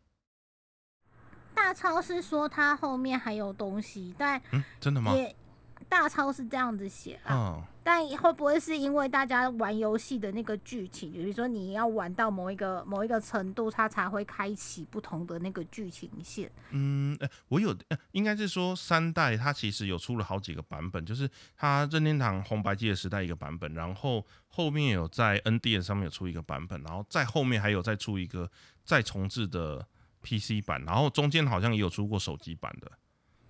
[1.54, 5.14] 大超是说他后面还有东西，但嗯，真的吗？
[5.14, 5.36] 也
[5.84, 7.32] 大超是这样子写啊。
[7.34, 16.52] 嗯，但会不会是因为大家玩游戏的那个剧情，比如说你要玩到某一个某一个程度，它才会开启不同的那个剧情线？
[16.72, 28.50] 嗯，呃我有，呃应该是说三代它其实有出了好几个版本，就是它任天堂红白机的时代一个版本，然后后面有在 NDS 上面有出一个版本，然后在后面还有再出一个
[28.84, 29.86] 再重置的
[30.22, 32.92] PC 版，然后中间好像也有出过手机版的。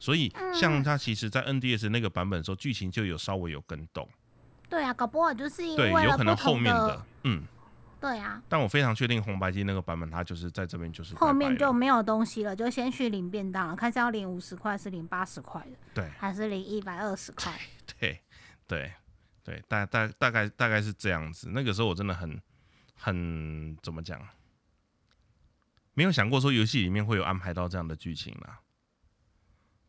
[0.04, 4.06] 所以，像它其实，在 NDS 那个版本的时候，剧情就有稍微有跟动，
[4.68, 7.46] 对啊，搞不好就是因对，为有了不同可能后面的，嗯，
[8.02, 16.10] 对啊，但我非常确定红白机那个版本，它就是在这边就是后面就没有东西了，就先去领便当了，看是要领五十块，是领八十块的，对。
[16.18, 17.58] 还是领一百二十块？
[17.98, 18.20] 对
[18.68, 18.92] 对
[19.42, 21.50] 对，大大大概大概是这样子。
[21.54, 22.42] 那个时候我真的很
[22.96, 24.20] 很怎么讲，
[25.94, 28.60] 没有想过说游戏里面会有安排到这样的剧情啦。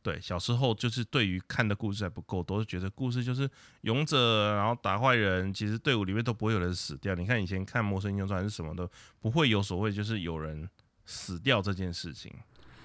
[0.05, 3.48] 对，小时候就是对于看的故事还不够多，就觉得故事就是
[3.80, 7.14] 勇者，然后打坏人，其实队伍里面都不会有人死掉。
[7.14, 8.86] 你看以前看《魔神英雄传》是什么的，
[9.22, 10.68] 不会有所谓就是有人
[11.07, 12.30] 死掉这件事情，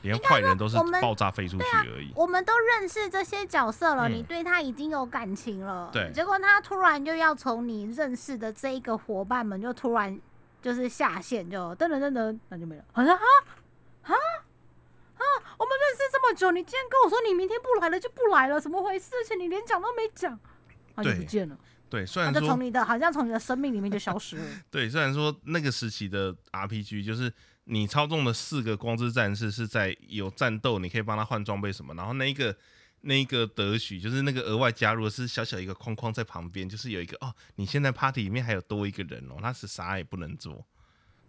[0.01, 2.09] 连坏人都是爆炸飞出去而已。
[2.15, 10.17] 我们都认识这些角色了，嗯你对他已经有感情了，对结果他突然就要从你认识的这一个伙伴们，就突然
[10.61, 12.83] 就是下线，就噔噔噔噔，那就没了。
[12.93, 13.23] 好像啊
[14.03, 15.23] 啊啊！
[15.57, 19.11] 我们认识这么久，你竟然跟我说你明天不来了就不来了，怎么回事？
[19.15, 20.39] 而且你连讲都没讲，
[20.95, 21.57] 他就不见了，
[21.89, 24.43] 对，虽他然说就从你的好像从你的生命里面就消失了。
[24.69, 27.31] 对，虽然说那个时期的 RPG 就是
[27.65, 32.55] 你操纵的四个光之战士是在有战斗，你可以帮他换装备什么，然后那一个
[33.01, 40.65] 那一个德许就是那个额外加入的是小小一个框框在旁边，就是有一个哦，你现在 party 里面还有多一个人哦，他是啥也不能做，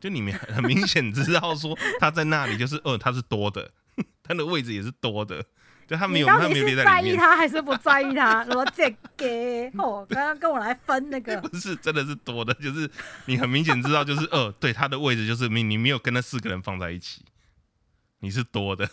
[0.00, 3.70] 就你们很明显知道说他在那里就是哦，他是多的，
[4.22, 5.44] 他的位置也是多的，
[5.86, 6.84] 就他没有他没有列里面。
[6.84, 8.44] 在意他还是不在意他？
[8.54, 11.40] 我这给哦，刚刚跟我来分那个。
[11.42, 12.90] 不是，真的是多的，就是
[13.26, 17.24] 你很明显知道，就是呃，对他的位置就是你你没有跟那四个人放在一起，
[18.20, 18.88] 你是多的，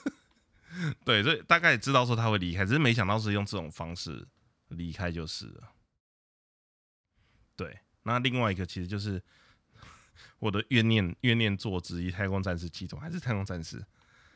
[1.05, 4.27] 对，所以大概也知道说他会离开，只是没想到是用这种方式
[4.69, 5.71] 离开就是了。
[7.55, 9.21] 对，那另外一个其实就是
[10.39, 13.79] 我的怨念怨念作之一，《太空战士》系统还是《太空战士》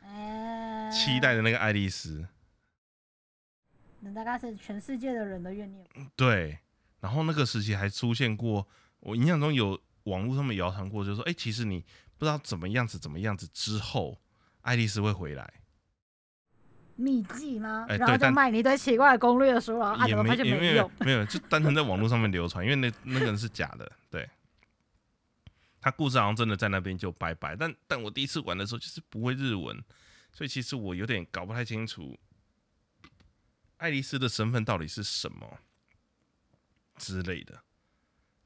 [0.04, 0.51] 哎
[0.92, 2.28] 期待的那个爱丽丝，
[4.02, 5.86] 那大概是全世界的人的怨念。
[6.16, 6.60] 对，
[7.00, 8.68] 然后那个时期还出现过，
[9.00, 11.82] 我印象中有网络上面谣传过，就是说，哎、其实你
[12.18, 14.20] 不知道怎么样子，怎么样子之后，
[14.62, 15.54] 爱丽丝会回来，
[16.96, 17.86] 秘籍吗？
[17.90, 20.92] 哎然后就卖你一堆奇怪的攻略书啊，怎么发现没有用？
[21.00, 24.30] 没有，就单纯在网络上面流传，因为那那个人是假的，对。
[25.84, 29.84] 他故事好像真的在那边就拜拜，但但我第一次玩的时候就是不会日文，
[30.32, 32.18] 所以其实我有点搞不太清楚
[33.78, 35.60] 爱丽丝的身份到底是什么
[36.98, 37.64] 之类的。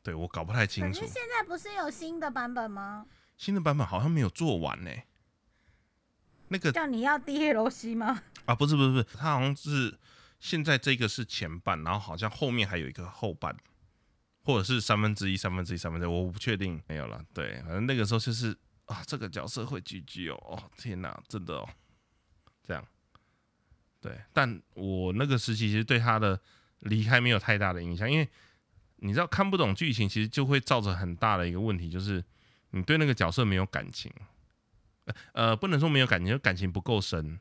[0.01, 1.11] 对我搞不太清楚可是。
[1.11, 3.07] 现在不是有新的版本吗？
[3.37, 4.91] 新的版本好像没有做完呢、
[6.47, 8.23] 那个叫你要 DLC 吗？
[8.45, 9.99] 啊，不是不是不是，它好像是
[10.39, 13.57] 现在这个是前半，然后好像后面还有一个后半，
[14.43, 17.21] 或者是三分之一、三分之一、三分之一，我不确定，没有了。
[17.33, 18.55] 对，反正那个时候就是
[18.85, 21.67] 啊，这个角色会 GG 哦，哦天哪，真的哦，
[22.63, 22.85] 这样。
[23.99, 26.39] 对，但我那个时期其实对他的
[26.79, 28.29] 离开没有太大的影响，因为
[28.97, 32.23] 你知道看不懂剧情，其实就会造成很大的一个问题，就是
[32.69, 34.11] 你对那个角色没有感情。
[35.05, 37.39] 呃呃，不能说没有感情，就感情不够深。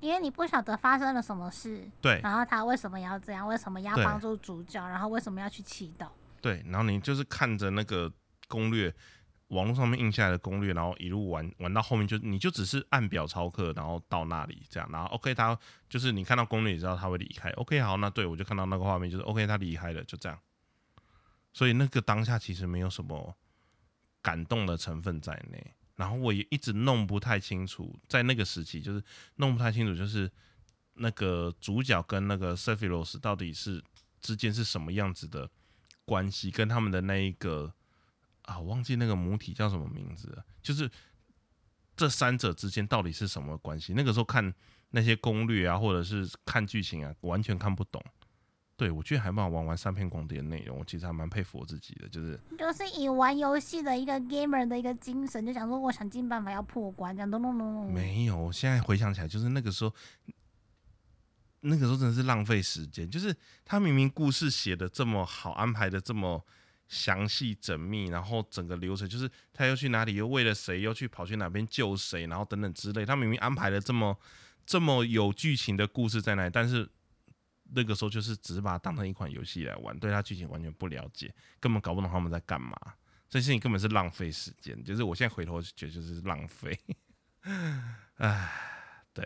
[0.00, 6.08] 因为你不晓得发生了什么事，对，然后他为什么要这样，为什么要帮助主角，然后为什么要去祈祷。
[6.40, 8.10] 对，然后你就是看着那个
[8.46, 8.94] 攻略，
[9.48, 20.38] 网络上面印下来的攻略，然后一路玩玩到后面就，你就只是按表操课，然后到那里这样，然后 OK，他就是你看到攻略，你知道他会离开，OK，好，那对我就看到那个画面，就是 OK，他离开了，就这样。
[21.52, 23.34] 所以那个当下其实没有什么
[24.20, 29.02] 感动的成分在内，然后我也一直弄不太清楚，在那个时期就是
[29.36, 30.30] 弄不太清楚，就是
[30.94, 33.82] 那个主角跟那个 Sephiroth 到底是
[34.20, 35.50] 之间是什么样子的
[36.04, 37.72] 关系，跟他们的那一个
[38.48, 40.90] 啊，我忘记那个母体叫什么名字了，就是
[41.94, 43.92] 这三者之间到底是什么关系？
[43.92, 44.52] 那个时候看
[44.90, 48.02] 那些攻略啊，或者是看剧情啊，完全看不懂。
[48.74, 57.92] 对我觉得还蛮好玩，玩三片光碟的内容，我其实还蛮佩服我自己的，就是就是以玩游戏的一个 gamer 的一个精神，就想说我想尽办法要破关，这样咚咚咚咚。
[57.92, 59.92] 没有，我现在回想起来，就是那个时候，
[61.60, 63.10] 那个时候真的是浪费时间。
[63.10, 66.46] 就是他明明故事写的这么好，安排的这么
[66.88, 73.04] 详细缜密，然后整个流程就是他又去哪里，又为了谁，又去跑去哪边救谁，然后等等之类。
[73.06, 74.18] 他明明安排了这么
[74.66, 76.88] 这么有剧情的故事在那里，但是
[77.74, 82.74] 那个时候就是只把它当成一款游戏来玩，对他剧情完全不了解，根本搞不懂他们在干嘛。
[83.28, 86.78] 这事情根本是浪费时间，就是我现在回头就觉得就是浪费。
[88.16, 88.50] 唉，
[89.12, 89.22] 对。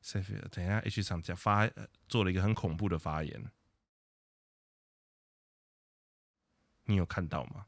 [0.00, 1.68] s a f i 等一下 H 厂家发、
[2.08, 3.44] 做了一个很恐怖的发言，
[6.86, 7.66] 你有看到吗？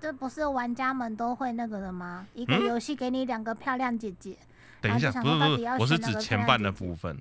[0.00, 2.26] 这不是玩家们都会那个的吗？
[2.34, 4.36] 一个嗯游戏给你两个漂亮姐姐
[4.80, 7.20] 等一下，不是我是指前半的部分。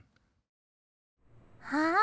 [1.63, 1.93] 啊？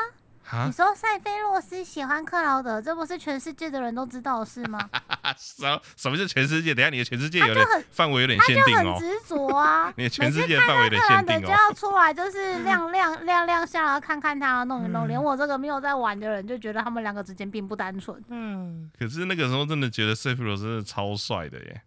[0.43, 4.89] 哈你，说塞菲洛斯喜欢克劳德，这不是全世界的人都知道的事吗？
[5.37, 6.75] 什么什么是全世界？
[6.75, 8.77] 等下你的全世界有点很范围有点限定哦。
[8.77, 11.57] 他就很执着啊 你的全世界范围有点克劳德就限定哦。
[11.57, 15.07] 要出来，就是 亮亮亮亮下来看看他弄一弄。
[15.07, 18.21] 连我这个没有在玩的人就觉得他们两个之间并不单纯。
[18.27, 21.81] 嗯，可是那个时候真的觉得 e i r o 真的超帅的耶。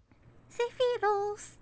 [0.49, 1.57] 塞菲洛斯，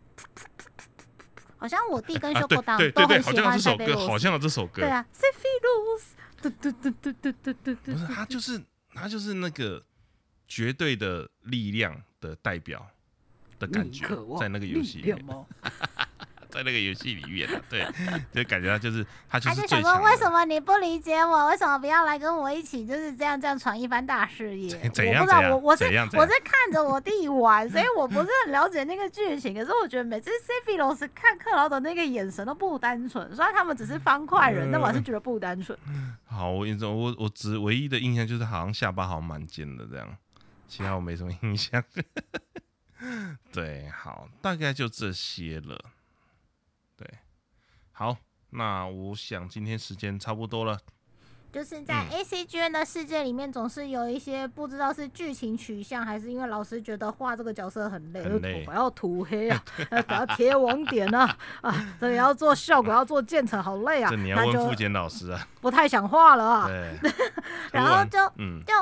[1.57, 4.09] 好像我弟跟修国党对对对，好都很喜像有这首歌，欢塞菲洛斯。
[4.09, 4.89] 好像有这首歌对。
[4.89, 6.15] 啊，塞菲洛斯，
[6.51, 9.85] 嘟嘟嘟嘟嘟嘟嘟嘟不是，他就是他就是那个
[10.47, 12.87] 绝对的力量的代表
[13.59, 14.07] 的感觉，
[14.39, 15.47] 在那个游戏里面，吗？
[16.55, 17.85] 在那个游戏里面啊，对，
[18.33, 20.01] 就感觉他就是他就是最强。
[20.05, 21.49] 为什么你不理解我？
[21.49, 24.71] 为什么不要来跟我一起，就是这样这样闯一番大事业？
[24.91, 29.53] 怎我不知道，我我是我是看着我弟玩，所以我不是 很了解那个剧情。
[29.53, 35.77] 可是我觉得每次 CP 老师看克劳的那个眼神都不单纯，虽然他们只是方块人，但我还是觉得不单纯。
[36.25, 40.17] 好，我印象我我只唯一的印象就是好像下巴好像蛮尖的这样，
[40.69, 41.83] 其他我没什么印象。
[43.53, 45.85] 对，好，大概就这些了。
[47.95, 48.17] 对，好，
[48.51, 50.79] 那我想今天时间差不多了。
[51.53, 65.47] 就是在嗯 A C G N 的世界里面，总是有一些不知道是剧情取向，还是因为老师觉得画这个角色很累，很累头发要涂黑啊， 呃给他贴网点啊，啊，这个要做效果，要做渐层，好累啊， 这你要问傅检老师啊。
[65.61, 66.67] 不太想画了啊。
[66.67, 66.99] 对，
[67.73, 68.75] 然后就嗯，就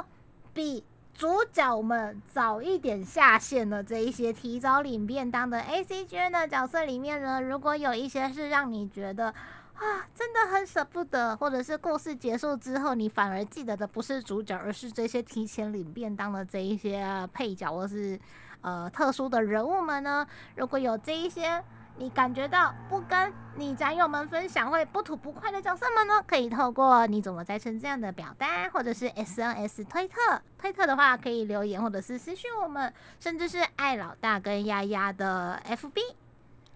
[0.55, 0.83] 比
[1.15, 18.19] 主角们早一点下线的这一些提早领便当的 A C G N 的角色里面呢，如果有一些是让你觉得啊真的很舍不得，或者是故事结束之后你反而记得的不是主角，而是这些提前领便当的这一些配角或是
[18.63, 20.27] 呃特殊的人物们呢，
[20.57, 21.63] 如果有这一些。
[21.99, 36.01] 你感觉到不跟你战友们分享会不吐不快的角色们呢，可以透过你怎么在成这样的表单，或者是 SNS 推特，推特的话可以留言或者是私讯我们，甚至是爱老大跟丫丫的 FB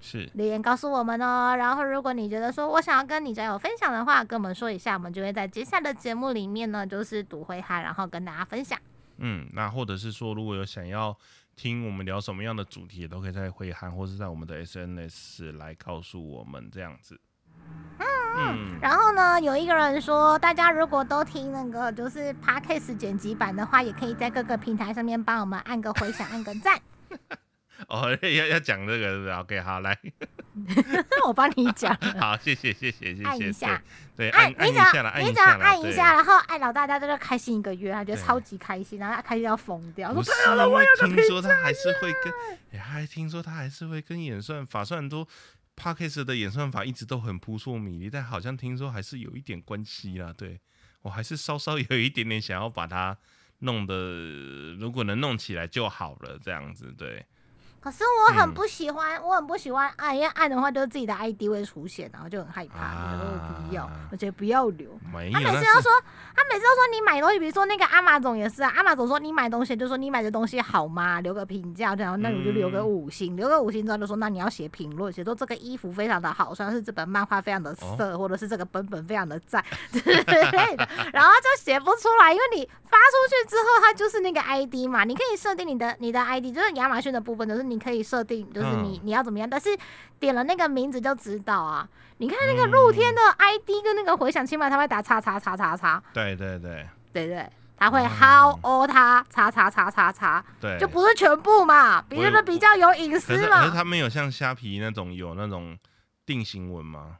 [0.01, 1.56] 是留言告诉我们哦。
[1.56, 8.78] 然后如果你觉得说我想要跟你战友分享的话，跟我们说一下，我们就会在接下来的节目里面呢，就是读回他，然后跟大家分享。
[9.16, 11.16] 嗯，那或者是说，如果有想要
[11.57, 17.19] 听我们聊什么样的主题，也都可以在回函或是在我们的 SNS 来告诉我们这样子。
[18.39, 26.78] 嗯，然后呢，有一个人说，大家如果都听那个就是 podcast 剪辑版的话，也可以在各个平台上面帮我们按个回响，按个赞。
[27.89, 29.98] 哦， 要要讲这个是不是？OK，好，来，
[31.27, 33.82] 我帮你讲，好，谢谢谢谢谢谢，按一下，
[34.16, 40.12] 对，按按一下了，按你只要一下了，按一下，然后爱老大家在这开心一个月，他觉得超级开心，然后他开心要疯掉。
[40.12, 40.32] 说不是，
[40.66, 42.32] 我听说他还是会跟，
[42.73, 45.24] 哎还听说他还是会跟演算法，虽然都
[45.74, 50.32] p a c k a g e 的演算法一直都很扑朔迷离，但好像听说还是有一点关系啦。
[50.36, 50.59] 对
[51.03, 53.16] 我还是稍稍有一点点想要把它
[53.59, 53.94] 弄的，
[54.78, 57.27] 如果能弄起来就好了，这样子，对。
[57.87, 64.91] 可是我很嗯不喜欢，我很不喜欢按，因为按的话就是自己的 ID 会出现，然后就很害怕，啊我觉得我不要，而且不要留。
[65.15, 65.93] 没，他每次都说，
[66.35, 71.21] 他每次都说你买东西，比如说那个阿玛总也是啊，阿玛总说你买东西就说你买的东西好吗？
[71.21, 89.77] 留个评价，然后那你就留个嗯五星，留个五星之后就说那你要写评论，写说这个衣服非常的好，虽然是这本漫画非常的哦色，或者是这个本本非常的赞 之类的，然后就写不出来，因为你发出去之后，它就是那个 ID 嘛，你可以设定你的你的 ID，就是亚马逊的部分，就是你可以设定，就是你、嗯你要怎么样，但是
[90.19, 91.89] 点了那个名字就知道啊。
[92.19, 103.70] 你看那个露天的 ID 跟那个回响，起码他会打叉叉叉叉叉，对对对对对，他会嗯 how o 他叉叉叉叉叉，对，就不是全部嘛，比我也这个比较有隐私嘛可是。
[103.73, 105.77] 他们有像虾皮那种有那种
[106.24, 107.19] 定型文吗？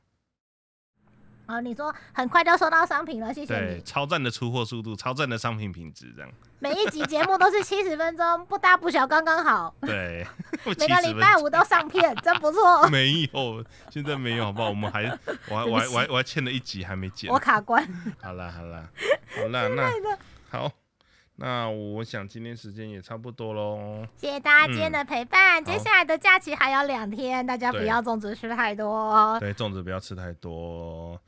[1.47, 3.83] 哦，你说很快就收到商品了，谢谢对，你。
[3.83, 6.31] 超赞的出货速度，超赞的商品品质，这样。
[6.59, 9.75] 每一集节目都是七十分钟，不大不小，刚刚好。
[9.83, 10.27] 对，
[10.65, 12.89] 每 每个礼拜五都上片，真不错。
[12.91, 14.71] 没有，现在没有，好不好？
[14.71, 15.05] 我们还，
[15.49, 17.39] 我还，我还，我还，我还欠了一集还没剪我。
[17.39, 17.87] 卡关。
[18.21, 18.89] 好啦，好啦，
[19.37, 20.73] 好啦，那好，
[21.37, 24.05] 那我想今天时间也差不多喽。
[24.17, 25.63] 谢谢大家今天的陪伴。
[25.63, 29.37] 接下来的假期还有两天，大家不对要粽子吃太多哦。
[29.39, 31.21] 对，粽子不要吃太多。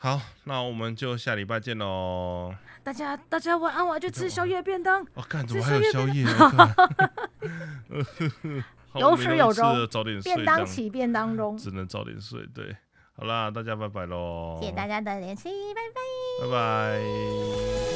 [0.00, 2.54] 好，那我们就下礼拜见喽。
[2.84, 5.04] 大家大家晚安，我要去吃宵夜便当。
[5.14, 6.24] 我、看怎这么还有宵夜？
[8.94, 11.58] 有始有终早点睡，便当起便当中。
[11.58, 12.46] 只能早点睡。
[12.54, 12.76] 对，
[13.16, 14.56] 好啦，大家拜拜喽。
[14.60, 16.00] 谢谢大家的联系，拜拜。
[16.46, 17.87] 拜拜。